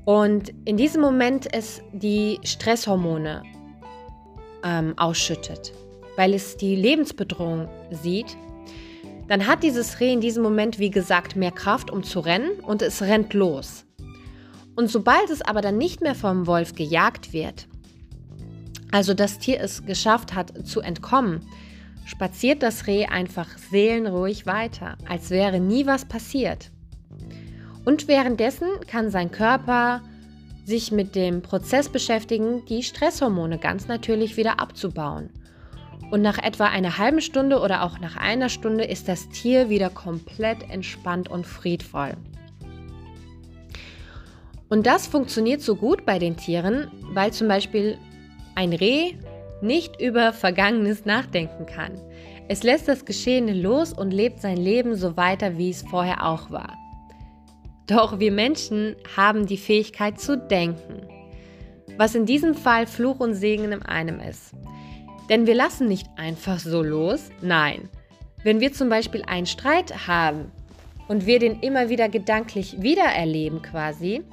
[0.03, 3.43] und in diesem Moment es die Stresshormone
[4.65, 5.71] ähm, ausschüttet,
[6.17, 8.35] weil es die Lebensbedrohung sieht,
[9.29, 12.81] dann hat dieses Reh in diesem Moment, wie gesagt, mehr Kraft, um zu rennen und
[12.81, 13.85] es rennt los.
[14.75, 17.69] Und sobald es aber dann nicht mehr vom Wolf gejagt wird,
[18.91, 21.41] also das Tier es geschafft hat zu entkommen,
[22.05, 26.71] spaziert das Reh einfach seelenruhig weiter, als wäre nie was passiert.
[27.85, 30.01] Und währenddessen kann sein Körper
[30.65, 35.29] sich mit dem Prozess beschäftigen, die Stresshormone ganz natürlich wieder abzubauen.
[36.11, 39.89] Und nach etwa einer halben Stunde oder auch nach einer Stunde ist das Tier wieder
[39.89, 42.13] komplett entspannt und friedvoll.
[44.69, 47.97] Und das funktioniert so gut bei den Tieren, weil zum Beispiel
[48.55, 49.13] ein Reh
[49.61, 51.93] nicht über Vergangenes nachdenken kann.
[52.47, 56.51] Es lässt das Geschehene los und lebt sein Leben so weiter, wie es vorher auch
[56.51, 56.77] war.
[57.87, 61.07] Doch wir Menschen haben die Fähigkeit zu denken,
[61.97, 64.53] was in diesem Fall Fluch und Segen in einem ist.
[65.29, 67.89] Denn wir lassen nicht einfach so los, nein.
[68.43, 70.51] Wenn wir zum Beispiel einen Streit haben
[71.07, 74.23] und wir den immer wieder gedanklich wiedererleben quasi,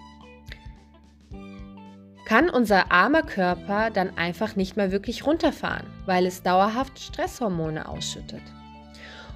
[2.29, 8.43] kann unser armer Körper dann einfach nicht mehr wirklich runterfahren, weil es dauerhaft Stresshormone ausschüttet.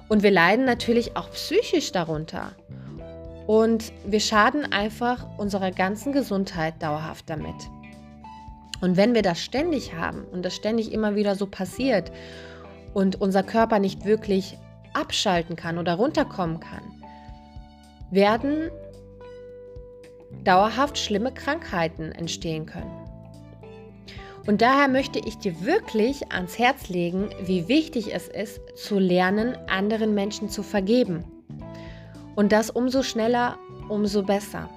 [0.09, 2.51] Und wir leiden natürlich auch psychisch darunter.
[3.47, 7.55] Und wir schaden einfach unserer ganzen Gesundheit dauerhaft damit.
[8.79, 12.11] Und wenn wir das ständig haben und das ständig immer wieder so passiert
[12.93, 14.59] und unser Körper nicht wirklich
[14.93, 16.83] abschalten kann oder runterkommen kann,
[18.11, 18.69] werden
[20.43, 22.91] dauerhaft schlimme Krankheiten entstehen können.
[24.45, 29.55] Und daher möchte ich dir wirklich ans Herz legen, wie wichtig es ist, zu lernen,
[29.69, 31.23] anderen Menschen zu vergeben.
[32.35, 34.69] Und das umso schneller, umso besser.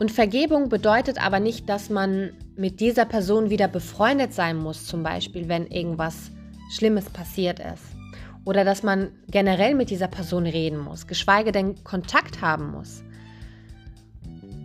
[0.00, 5.04] Und Vergebung bedeutet aber nicht, dass man mit dieser Person wieder befreundet sein muss, zum
[5.04, 6.32] Beispiel, wenn irgendwas
[6.72, 7.84] Schlimmes passiert ist.
[8.44, 13.04] Oder dass man generell mit dieser Person reden muss, geschweige denn Kontakt haben muss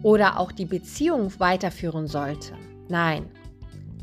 [0.03, 2.53] oder auch die Beziehung weiterführen sollte.
[2.87, 3.29] Nein,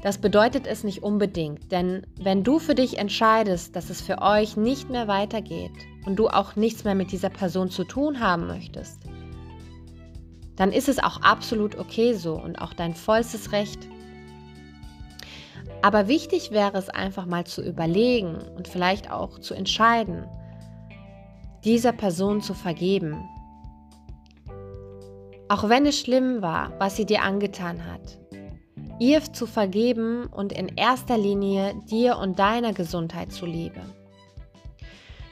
[0.03, 4.57] das bedeutet es nicht unbedingt, denn wenn du für dich entscheidest, dass es für euch
[4.57, 5.73] nicht mehr weitergeht
[6.05, 9.01] und du auch nichts mehr mit dieser Person zu tun haben möchtest,
[10.55, 13.89] dann ist es auch absolut okay so und auch dein vollstes Recht.
[15.83, 20.25] Aber wichtig wäre es einfach mal zu überlegen und vielleicht auch zu entscheiden,
[21.65, 23.29] dieser Person zu vergeben,
[25.49, 28.19] auch wenn es schlimm war, was sie dir angetan hat.
[28.99, 33.81] Ihr zu vergeben und in erster Linie dir und deiner Gesundheit zuliebe.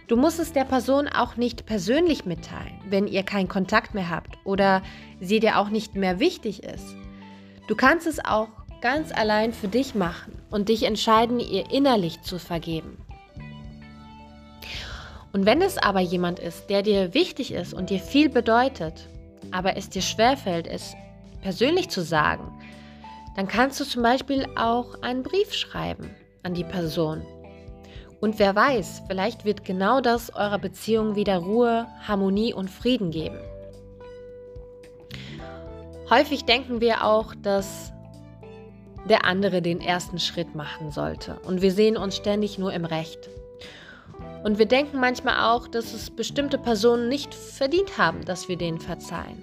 [0.07, 4.37] Du musst es der Person auch nicht persönlich mitteilen, wenn ihr keinen Kontakt mehr habt
[4.45, 4.83] oder
[5.19, 6.95] sie dir auch nicht mehr wichtig ist.
[7.69, 8.49] Du kannst es auch
[8.83, 12.99] ganz allein für dich machen und dich entscheiden, ihr innerlich zu vergeben.
[15.33, 19.09] Und wenn es aber jemand ist, der dir wichtig ist und dir viel bedeutet
[19.51, 20.95] aber es dir schwerfällt, es
[21.43, 22.51] persönlich zu sagen,
[23.37, 26.11] dann kannst du zum Beispiel auch einen Brief schreiben
[26.43, 27.23] an die Person.
[28.21, 33.39] Und wer weiß, vielleicht wird genau das eurer Beziehung wieder Ruhe, Harmonie und Frieden geben.
[36.09, 37.93] Häufig denken wir auch, dass
[39.09, 43.29] der andere den ersten Schritt machen sollte und wir sehen uns ständig nur im Recht.
[44.45, 48.79] Und wir denken manchmal auch, dass es bestimmte Personen nicht verdient haben, dass wir denen
[48.79, 49.43] verzeihen.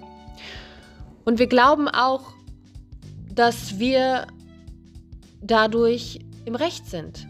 [1.24, 2.34] Und wir glauben auch,
[3.34, 4.28] dass wir
[5.40, 7.26] dadurch im Recht sind.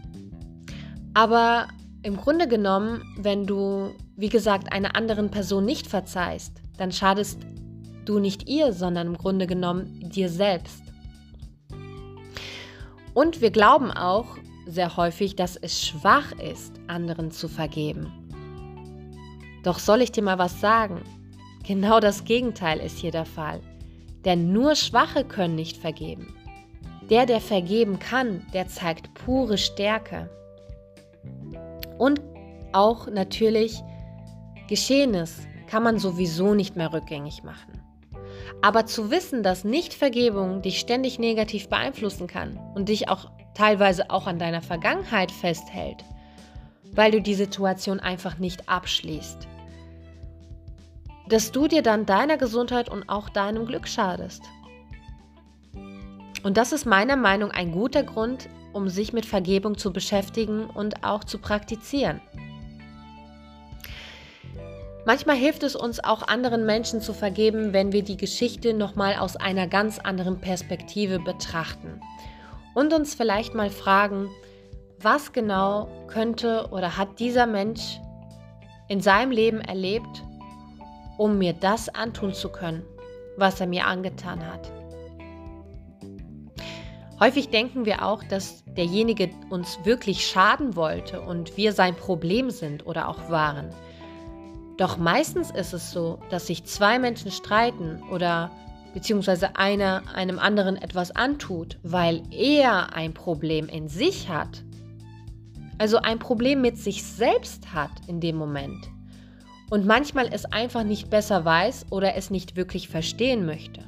[1.15, 1.67] Aber
[2.03, 7.39] im Grunde genommen, wenn du, wie gesagt, einer anderen Person nicht verzeihst, dann schadest
[8.05, 10.83] du nicht ihr, sondern im Grunde genommen dir selbst.
[13.15, 18.11] Und wir glauben auch sehr häufig, dass es schwach ist, anderen zu vergeben.
[19.63, 21.01] Doch soll ich dir mal was sagen?
[21.65, 23.61] Genau das Gegenteil ist hier der Fall.
[24.25, 26.33] Denn nur Schwache können nicht vergeben.
[27.09, 30.29] Der, der vergeben kann, der zeigt pure Stärke.
[31.97, 32.21] Und
[32.71, 33.81] auch natürlich
[34.67, 37.81] Geschehenes kann man sowieso nicht mehr rückgängig machen.
[38.61, 44.27] Aber zu wissen, dass Nichtvergebung dich ständig negativ beeinflussen kann und dich auch teilweise auch
[44.27, 46.03] an deiner Vergangenheit festhält,
[46.91, 49.47] weil du die Situation einfach nicht abschließt,
[51.29, 54.43] dass du dir dann deiner Gesundheit und auch deinem Glück schadest.
[56.43, 60.65] Und das ist meiner Meinung nach ein guter Grund, um sich mit Vergebung zu beschäftigen
[60.65, 62.19] und auch zu praktizieren.
[65.05, 69.35] Manchmal hilft es uns auch anderen Menschen zu vergeben, wenn wir die Geschichte nochmal aus
[69.35, 72.01] einer ganz anderen Perspektive betrachten
[72.73, 74.29] und uns vielleicht mal fragen,
[74.99, 77.99] was genau könnte oder hat dieser Mensch
[78.87, 80.23] in seinem Leben erlebt,
[81.17, 82.83] um mir das antun zu können,
[83.37, 84.71] was er mir angetan hat.
[87.19, 92.85] Häufig denken wir auch, dass derjenige uns wirklich schaden wollte und wir sein Problem sind
[92.85, 93.69] oder auch waren.
[94.77, 98.51] Doch meistens ist es so, dass sich zwei Menschen streiten oder
[98.93, 104.63] beziehungsweise einer einem anderen etwas antut, weil er ein Problem in sich hat.
[105.77, 108.89] Also ein Problem mit sich selbst hat in dem Moment.
[109.69, 113.81] Und manchmal es einfach nicht besser weiß oder es nicht wirklich verstehen möchte.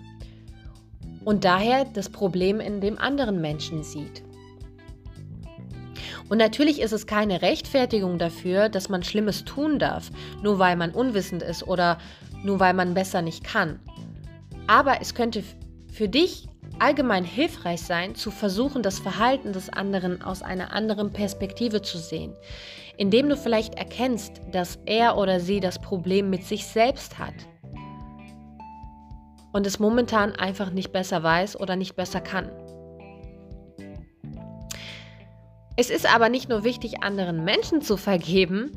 [1.24, 4.24] Und daher das Problem in dem anderen Menschen sieht.
[6.28, 10.10] Und natürlich ist es keine Rechtfertigung dafür, dass man Schlimmes tun darf,
[10.42, 12.00] nur weil man unwissend ist oder
[12.44, 13.80] nur weil man besser nicht kann.
[14.68, 15.44] Aber es könnte
[15.92, 16.48] für dich
[16.80, 22.34] allgemein hilfreich sein, zu versuchen, das Verhalten des anderen aus einer anderen Perspektive zu sehen,
[22.98, 27.34] indem du vielleicht erkennst, dass er oder sie das Problem mit sich selbst hat
[29.54, 32.52] und es momentan einfach nicht besser weiß oder nicht besser kann.
[35.78, 38.72] Es ist aber nicht nur wichtig, anderen Menschen zu vergeben,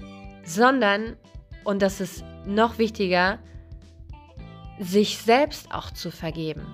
[0.44, 1.16] sondern,
[1.64, 3.38] und das ist noch wichtiger,
[4.78, 6.66] sich selbst auch zu vergeben.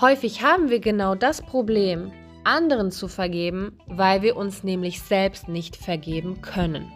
[0.00, 2.12] Häufig haben wir genau das Problem,
[2.44, 6.90] anderen zu vergeben, weil wir uns nämlich selbst nicht vergeben können.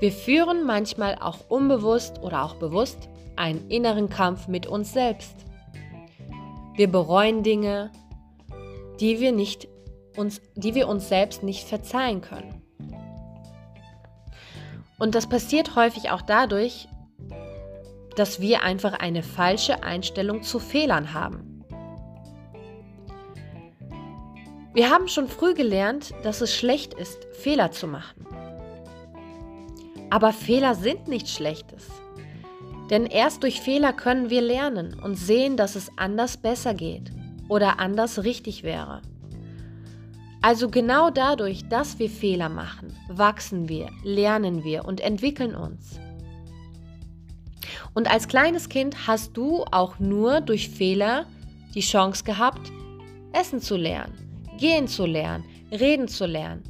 [0.00, 5.34] Wir führen manchmal auch unbewusst oder auch bewusst einen inneren Kampf mit uns selbst.
[6.76, 7.90] Wir bereuen Dinge,
[9.00, 9.68] die wir, nicht
[10.16, 12.57] uns, die wir uns selbst nicht verzeihen können.
[14.98, 16.88] Und das passiert häufig auch dadurch,
[18.16, 21.64] dass wir einfach eine falsche Einstellung zu Fehlern haben.
[24.74, 28.26] Wir haben schon früh gelernt, dass es schlecht ist, Fehler zu machen.
[30.10, 31.88] Aber Fehler sind nichts Schlechtes.
[32.90, 37.12] Denn erst durch Fehler können wir lernen und sehen, dass es anders besser geht
[37.48, 39.02] oder anders richtig wäre.
[40.40, 45.98] Also genau dadurch, dass wir Fehler machen, wachsen wir, lernen wir und entwickeln uns.
[47.94, 51.26] Und als kleines Kind hast du auch nur durch Fehler
[51.74, 52.70] die Chance gehabt,
[53.32, 54.14] essen zu lernen,
[54.58, 56.62] gehen zu lernen, reden zu lernen.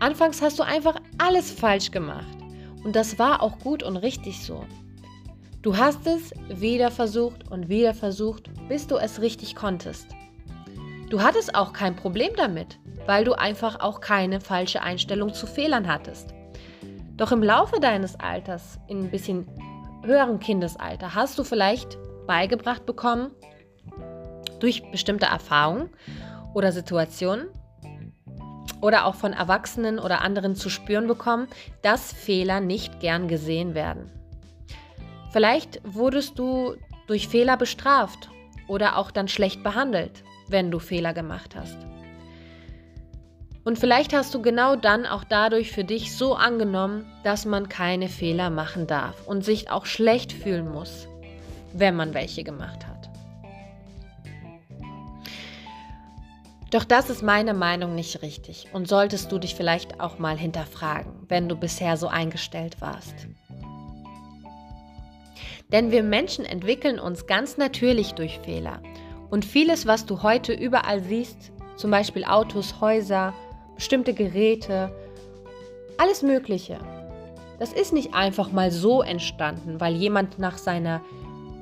[0.00, 2.26] Anfangs hast du einfach alles falsch gemacht.
[2.84, 4.64] Und das war auch gut und richtig so.
[5.60, 10.06] Du hast es wieder versucht und wieder versucht, bis du es richtig konntest.
[11.10, 15.88] Du hattest auch kein Problem damit, weil du einfach auch keine falsche Einstellung zu Fehlern
[15.88, 16.34] hattest.
[17.16, 19.46] Doch im Laufe deines Alters, in ein bisschen
[20.04, 23.30] höheren Kindesalter, hast du vielleicht beigebracht bekommen,
[24.60, 25.90] durch bestimmte Erfahrungen
[26.54, 27.48] oder Situationen
[28.80, 31.48] oder auch von Erwachsenen oder anderen zu spüren bekommen,
[31.82, 34.10] dass Fehler nicht gern gesehen werden.
[35.30, 36.74] Vielleicht wurdest du
[37.06, 38.30] durch Fehler bestraft
[38.68, 41.78] oder auch dann schlecht behandelt wenn du Fehler gemacht hast.
[43.62, 48.08] Und vielleicht hast du genau dann auch dadurch für dich so angenommen, dass man keine
[48.08, 51.08] Fehler machen darf und sich auch schlecht fühlen muss,
[51.74, 53.10] wenn man welche gemacht hat.
[56.70, 61.12] Doch das ist meiner Meinung nicht richtig und solltest du dich vielleicht auch mal hinterfragen,
[61.28, 63.14] wenn du bisher so eingestellt warst.
[65.72, 68.80] Denn wir Menschen entwickeln uns ganz natürlich durch Fehler.
[69.30, 73.32] Und vieles, was du heute überall siehst, zum Beispiel Autos, Häuser,
[73.80, 74.92] bestimmte Geräte,
[75.96, 76.78] alles Mögliche.
[77.58, 81.00] Das ist nicht einfach mal so entstanden, weil jemand nach seiner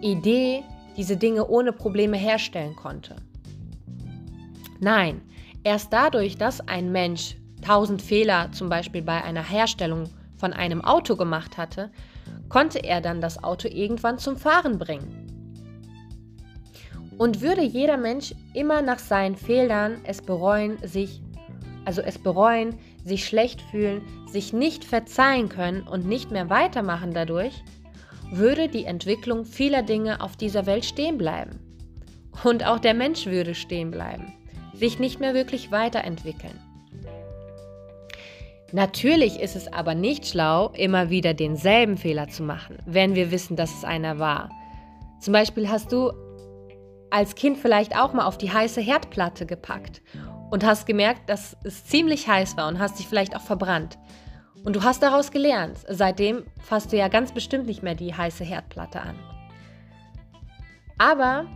[0.01, 0.65] Idee
[0.97, 3.15] diese Dinge ohne Probleme herstellen konnte.
[4.81, 5.21] Nein,
[5.63, 11.15] erst dadurch, dass ein Mensch tausend Fehler zum Beispiel bei einer Herstellung von einem Auto
[11.15, 11.89] gemacht hatte,
[12.49, 15.25] konnte er dann das Auto irgendwann zum Fahren bringen.
[17.17, 21.23] Und würde jeder Mensch immer nach seinen Fehlern es bereuen, sich
[21.85, 27.63] also es bereuen, sich schlecht fühlen, sich nicht verzeihen können und nicht mehr weitermachen dadurch,
[28.31, 31.59] würde die Entwicklung vieler Dinge auf dieser Welt stehen bleiben.
[32.45, 34.33] Und auch der Mensch würde stehen bleiben,
[34.75, 36.59] sich nicht mehr wirklich weiterentwickeln.
[38.73, 43.57] Natürlich ist es aber nicht schlau, immer wieder denselben Fehler zu machen, wenn wir wissen,
[43.57, 44.51] dass es einer war.
[45.21, 46.13] Zum Beispiel hast du
[47.11, 50.03] als Kind vielleicht auch mal auf die heiße Herdplatte gepackt
[50.51, 53.99] und hast gemerkt, dass es ziemlich heiß war und hast dich vielleicht auch verbrannt.
[54.65, 55.79] Und du hast daraus gelernt.
[55.89, 59.17] Seitdem fasst du ja ganz bestimmt nicht mehr die heiße Herdplatte an.
[60.99, 61.47] Aber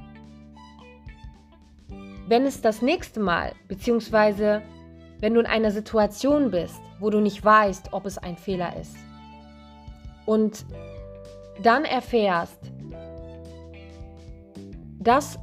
[2.29, 4.63] wenn es das nächste Mal, beziehungsweise
[5.21, 8.97] wenn du in einer Situation bist, wo du nicht weißt, ob es ein Fehler ist,
[10.25, 10.65] und
[11.63, 12.73] dann erfährst,
[15.01, 15.39] dass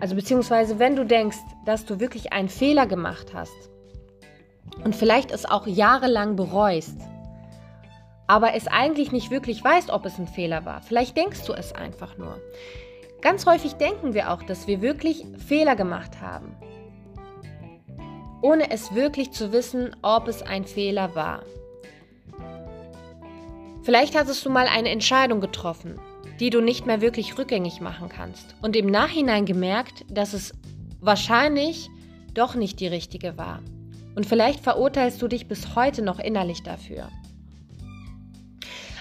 [0.00, 3.70] also beziehungsweise wenn du denkst, dass du wirklich einen Fehler gemacht hast
[4.84, 6.98] und vielleicht es auch jahrelang bereust,
[8.26, 10.82] aber es eigentlich nicht wirklich weißt, ob es ein Fehler war.
[10.82, 12.38] Vielleicht denkst du es einfach nur.
[13.22, 16.54] Ganz häufig denken wir auch, dass wir wirklich Fehler gemacht haben,
[18.42, 21.42] ohne es wirklich zu wissen, ob es ein Fehler war.
[23.82, 25.98] Vielleicht hattest du mal eine Entscheidung getroffen
[26.40, 28.54] die du nicht mehr wirklich rückgängig machen kannst.
[28.62, 30.52] Und im Nachhinein gemerkt, dass es
[31.00, 31.90] wahrscheinlich
[32.34, 33.60] doch nicht die richtige war.
[34.14, 37.08] Und vielleicht verurteilst du dich bis heute noch innerlich dafür.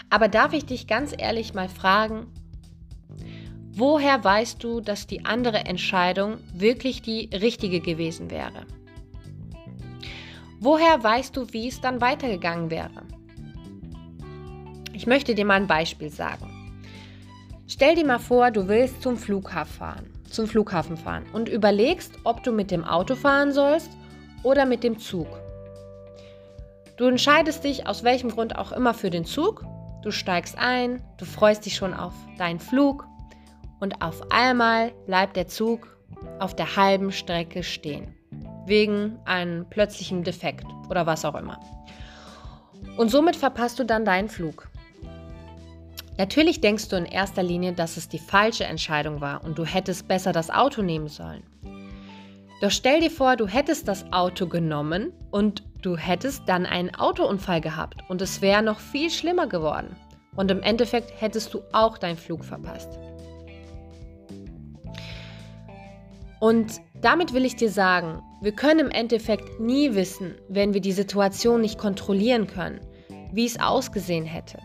[0.09, 2.27] Aber darf ich dich ganz ehrlich mal fragen,
[3.71, 8.65] woher weißt du, dass die andere Entscheidung wirklich die richtige gewesen wäre?
[10.59, 13.03] Woher weißt du, wie es dann weitergegangen wäre?
[14.93, 16.56] Ich möchte dir mal ein Beispiel sagen.
[17.69, 22.41] Stell dir mal vor, du willst zum Flughafen fahren, zum Flughafen fahren und überlegst, ob
[22.43, 23.91] du mit dem Auto fahren sollst
[24.43, 25.27] oder mit dem Zug.
[26.95, 29.65] Du entscheidest dich aus welchem Grund auch immer für den Zug,
[30.01, 33.05] du steigst ein, du freust dich schon auf deinen Flug
[33.81, 35.97] und auf einmal bleibt der Zug
[36.39, 38.15] auf der halben Strecke stehen,
[38.65, 41.59] wegen einem plötzlichen Defekt oder was auch immer.
[42.95, 44.69] Und somit verpasst du dann deinen Flug.
[46.17, 50.07] Natürlich denkst du in erster Linie, dass es die falsche Entscheidung war und du hättest
[50.07, 51.43] besser das Auto nehmen sollen.
[52.59, 57.61] Doch stell dir vor, du hättest das Auto genommen und du hättest dann einen Autounfall
[57.61, 59.95] gehabt und es wäre noch viel schlimmer geworden.
[60.35, 62.89] Und im Endeffekt hättest du auch deinen Flug verpasst.
[66.39, 70.91] Und damit will ich dir sagen, wir können im Endeffekt nie wissen, wenn wir die
[70.91, 72.81] Situation nicht kontrollieren können,
[73.31, 74.59] wie es ausgesehen hätte.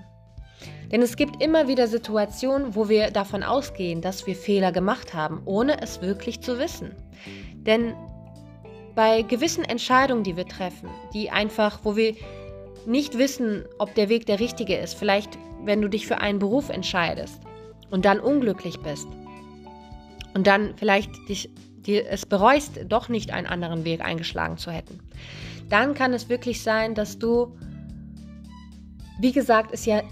[0.93, 5.41] Denn es gibt immer wieder Situationen, wo wir davon ausgehen, dass wir Fehler gemacht haben,
[5.47, 6.95] ohne es wirklich zu wissen.
[7.55, 7.95] Denn
[8.95, 12.15] bei gewissen Entscheidungen, die wir treffen, die einfach, wo wir
[12.85, 16.69] nicht wissen, ob der Weg der richtige ist, vielleicht wenn du dich für einen Beruf
[16.69, 17.41] entscheidest
[17.91, 19.07] und dann unglücklich bist
[20.35, 24.99] und dann vielleicht dich, dir es bereust, doch nicht einen anderen Weg eingeschlagen zu hätten,
[25.69, 27.57] dann kann es wirklich sein, dass du,
[29.21, 30.03] wie gesagt, es ja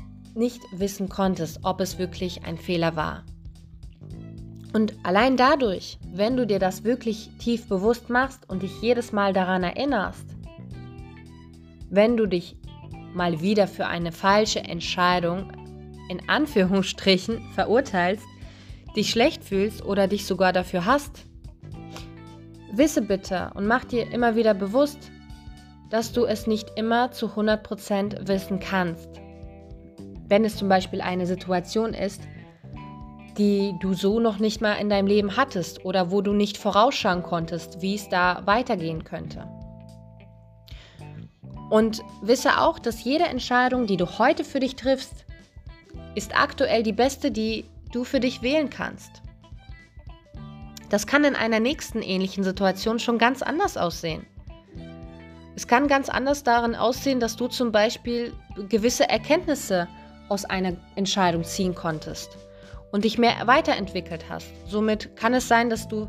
[0.41, 3.25] nicht wissen konntest, ob es wirklich ein Fehler war.
[4.73, 9.35] Und allein dadurch, wenn du dir das wirklich tief bewusst machst und dich jedes Mal
[9.35, 10.25] daran erinnerst,
[11.91, 12.57] wenn du dich
[13.13, 15.53] mal wieder für eine falsche Entscheidung
[16.09, 18.25] in Anführungsstrichen verurteilst,
[18.97, 21.27] dich schlecht fühlst oder dich sogar dafür hast,
[22.73, 25.11] wisse bitte und mach dir immer wieder bewusst,
[25.91, 29.20] dass du es nicht immer zu 100% wissen kannst.
[30.31, 32.23] Wenn es zum Beispiel eine Situation ist,
[33.37, 37.25] die du so noch nicht mal in deinem Leben hattest oder wo du nicht vorausschauen
[37.25, 39.49] konntest, wie es da weitergehen könnte.
[41.69, 45.25] Und wisse auch, dass jede Entscheidung, die du heute für dich triffst,
[46.15, 49.23] ist aktuell die beste, die du für dich wählen kannst.
[50.91, 54.25] Das kann in einer nächsten ähnlichen Situation schon ganz anders aussehen.
[55.57, 58.33] Es kann ganz anders darin aussehen, dass du zum Beispiel
[58.69, 59.89] gewisse Erkenntnisse
[60.31, 62.39] aus einer Entscheidung ziehen konntest
[62.93, 64.51] und dich mehr weiterentwickelt hast.
[64.67, 66.09] Somit kann es sein, dass du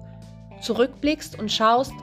[0.61, 1.93] zurückblickst und schaust,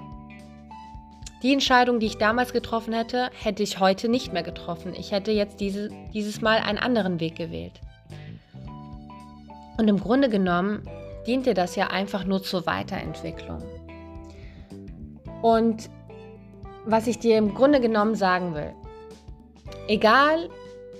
[1.42, 4.92] die Entscheidung, die ich damals getroffen hätte, hätte ich heute nicht mehr getroffen.
[4.98, 7.80] Ich hätte jetzt diese, dieses Mal einen anderen Weg gewählt.
[9.76, 10.82] Und im Grunde genommen
[11.28, 13.62] dient dir das ja einfach nur zur Weiterentwicklung.
[15.40, 15.88] Und
[16.84, 18.72] was ich dir im Grunde genommen sagen will,
[19.86, 20.48] egal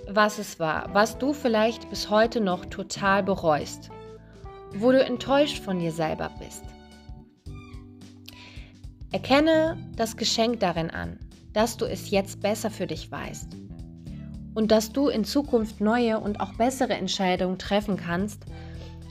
[0.09, 3.91] was es war, was du vielleicht bis heute noch total bereust,
[4.75, 6.65] wo du enttäuscht von dir selber bist,
[9.13, 11.19] erkenne das Geschenk darin an,
[11.53, 13.49] dass du es jetzt besser für dich weißt
[14.55, 18.45] und dass du in Zukunft neue und auch bessere Entscheidungen treffen kannst,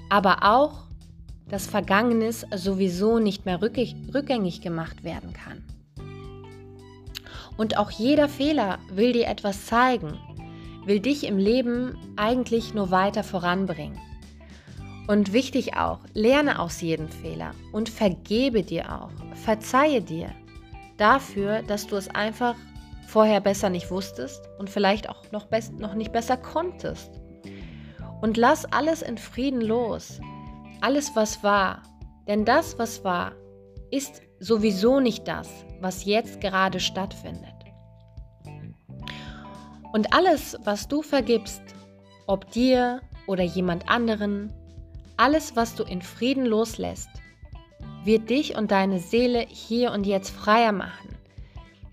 [0.09, 0.87] aber auch,
[1.47, 5.63] dass Vergangenes sowieso nicht mehr rückgängig gemacht werden kann.
[7.55, 10.19] Und auch jeder Fehler will dir etwas zeigen,
[10.87, 13.99] will dich im Leben eigentlich nur weiter voranbringen.
[15.07, 20.31] Und wichtig auch, lerne aus jedem Fehler und vergebe dir auch, verzeihe dir
[20.97, 22.55] dafür, dass du es einfach
[23.07, 27.11] vorher besser nicht wusstest und vielleicht auch noch, noch nicht besser konntest.
[28.21, 30.19] Und lass alles in Frieden los,
[30.81, 31.83] alles was war,
[32.27, 33.33] denn das, was war,
[33.91, 37.56] ist sowieso nicht das, was jetzt gerade stattfindet.
[39.97, 41.63] Und alles, was du vergibst,
[42.27, 44.53] ob dir oder jemand anderen,
[45.17, 47.09] alles, was du in Frieden loslässt,
[48.03, 51.17] wird dich und deine Seele hier und jetzt freier machen,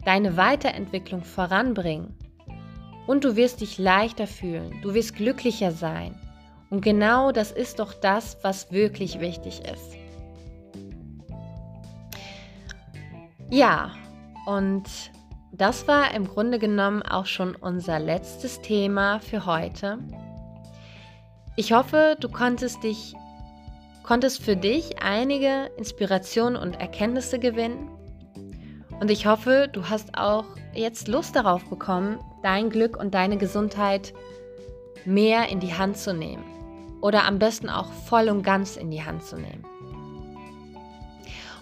[0.05, 2.14] deine Weiterentwicklung voranbringen
[3.07, 6.14] und du wirst dich leichter fühlen, du wirst glücklicher sein.
[6.68, 9.96] Und genau das ist doch das, was wirklich wichtig ist.
[13.48, 13.92] Ja,
[14.44, 14.84] und
[15.57, 19.98] das war im Grunde genommen auch schon unser letztes Thema für heute.
[21.57, 23.14] Ich hoffe, du konntest dich
[24.02, 27.88] konntest für dich einige Inspirationen und Erkenntnisse gewinnen.
[29.00, 30.44] Und ich hoffe, du hast auch
[30.74, 34.12] jetzt Lust darauf bekommen, dein Glück und deine Gesundheit
[35.07, 36.44] mehr in die Hand zu nehmen.
[37.00, 39.64] Oder am besten auch voll und ganz in die Hand zu nehmen.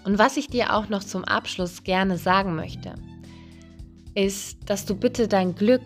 [0.05, 2.95] Und was ich dir auch noch zum Abschluss gerne sagen möchte,
[4.15, 5.83] ist, dass du bitte dein Glück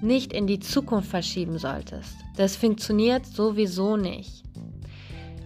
[0.00, 2.14] nicht in die Zukunft verschieben solltest.
[2.36, 4.42] Das funktioniert sowieso nicht.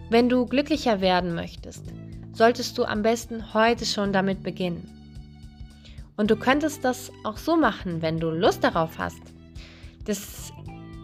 [0.09, 1.83] Wenn du glücklicher werden möchtest,
[2.33, 4.89] solltest du am besten heute schon damit beginnen.
[6.15, 9.21] Und du könntest das auch so machen, wenn du Lust darauf hast,
[10.05, 10.51] dass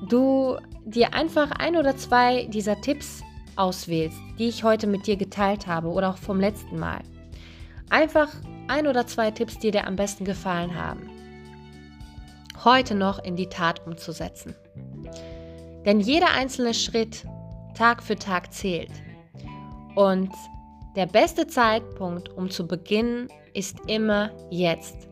[0.10, 3.22] du dir einfach ein oder zwei dieser Tipps
[3.56, 7.02] auswählst, die ich heute mit dir geteilt habe oder auch vom letzten Mal.
[7.90, 8.30] Einfach
[8.68, 11.13] ein oder zwei Tipps, die dir am besten gefallen haben.
[12.64, 14.56] Heute noch in die Tat umzusetzen.
[15.86, 17.26] Denn jeder einzelne Schritt
[17.76, 18.92] Tag für Tag zählt.
[19.96, 20.32] Und
[20.96, 25.08] der beste Zeitpunkt, um zu beginnen, ist immer jetzt.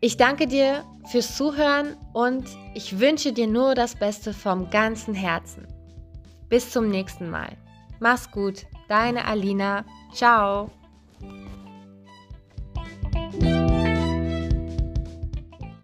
[0.00, 2.44] Ich danke dir fürs Zuhören und
[2.74, 5.66] ich wünsche dir nur das Beste vom ganzen Herzen.
[6.48, 7.56] Bis zum nächsten Mal.
[8.00, 9.84] Mach's gut, deine Alina.
[10.12, 10.70] Ciao.